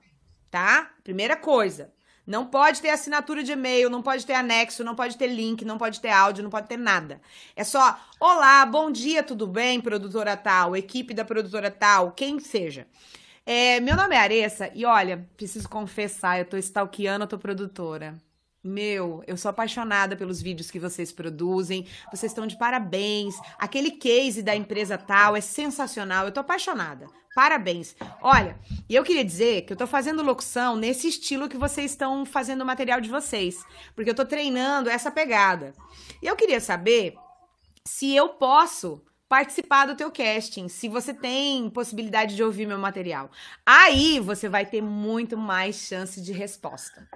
[0.52, 0.92] tá?
[1.04, 1.94] Primeira coisa.
[2.26, 5.78] Não pode ter assinatura de e-mail, não pode ter anexo, não pode ter link, não
[5.78, 7.22] pode ter áudio, não pode ter nada.
[7.56, 12.86] É só, olá, bom dia, tudo bem, produtora tal, equipe da produtora tal, quem seja.
[13.46, 18.18] É, meu nome é Aressa e olha, preciso confessar, eu tô stalkeando a tua produtora.
[18.68, 21.88] Meu, eu sou apaixonada pelos vídeos que vocês produzem.
[22.12, 23.36] Vocês estão de parabéns.
[23.58, 26.26] Aquele case da empresa tal é sensacional.
[26.26, 27.08] Eu tô apaixonada.
[27.34, 27.96] Parabéns.
[28.22, 28.60] Olha,
[28.90, 32.62] e eu queria dizer que eu tô fazendo locução nesse estilo que vocês estão fazendo
[32.62, 33.64] o material de vocês,
[33.96, 35.74] porque eu tô treinando essa pegada.
[36.22, 37.16] E eu queria saber
[37.86, 43.32] se eu posso participar do teu casting, se você tem possibilidade de ouvir meu material.
[43.66, 47.08] Aí você vai ter muito mais chance de resposta.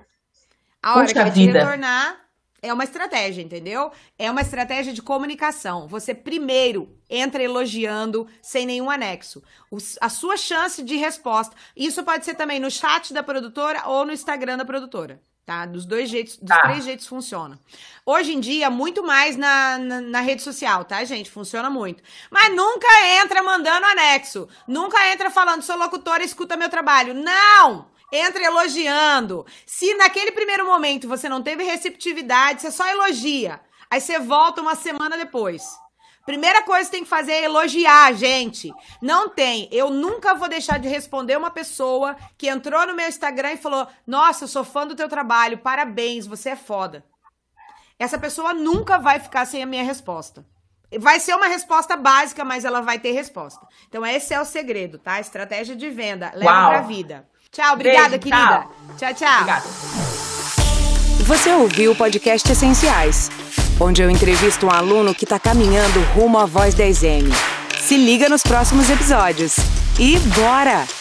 [0.82, 1.60] A hora Puxa que vida.
[1.60, 2.18] retornar,
[2.62, 3.92] é uma estratégia, entendeu?
[4.18, 5.88] É uma estratégia de comunicação.
[5.88, 9.44] Você primeiro entra elogiando sem nenhum anexo.
[9.70, 11.56] O, a sua chance de resposta.
[11.76, 15.20] Isso pode ser também no chat da produtora ou no Instagram da produtora.
[15.44, 15.66] tá?
[15.66, 16.62] Dos dois jeitos, dos Tá.
[16.62, 17.60] três jeitos funciona.
[18.06, 21.30] Hoje em dia, muito mais na, na, na rede social, tá, gente?
[21.32, 22.02] Funciona muito.
[22.30, 22.88] Mas nunca
[23.22, 24.48] entra mandando anexo.
[24.68, 27.14] Nunca entra falando, sou locutora, escuta meu trabalho.
[27.14, 27.91] Não!
[28.12, 29.46] Entra elogiando.
[29.66, 33.62] Se naquele primeiro momento você não teve receptividade, você só elogia.
[33.90, 35.64] Aí você volta uma semana depois.
[36.26, 38.72] Primeira coisa que tem que fazer é elogiar, gente.
[39.02, 39.68] Não tem.
[39.72, 43.88] Eu nunca vou deixar de responder uma pessoa que entrou no meu Instagram e falou:
[44.06, 47.04] Nossa, eu sou fã do teu trabalho, parabéns, você é foda.
[47.98, 50.46] Essa pessoa nunca vai ficar sem a minha resposta.
[51.00, 53.66] Vai ser uma resposta básica, mas ela vai ter resposta.
[53.88, 55.20] Então, esse é o segredo, tá?
[55.20, 56.32] Estratégia de venda.
[56.36, 56.70] Leva Uau.
[56.70, 57.30] pra vida.
[57.52, 58.66] Tchau, obrigada, Beijo, querida.
[58.98, 59.34] Tchau, tchau.
[59.34, 59.66] Obrigada.
[61.26, 63.30] Você ouviu o podcast Essenciais,
[63.78, 67.30] onde eu entrevisto um aluno que está caminhando rumo à voz 10M.
[67.78, 69.58] Se liga nos próximos episódios.
[70.00, 71.01] E bora!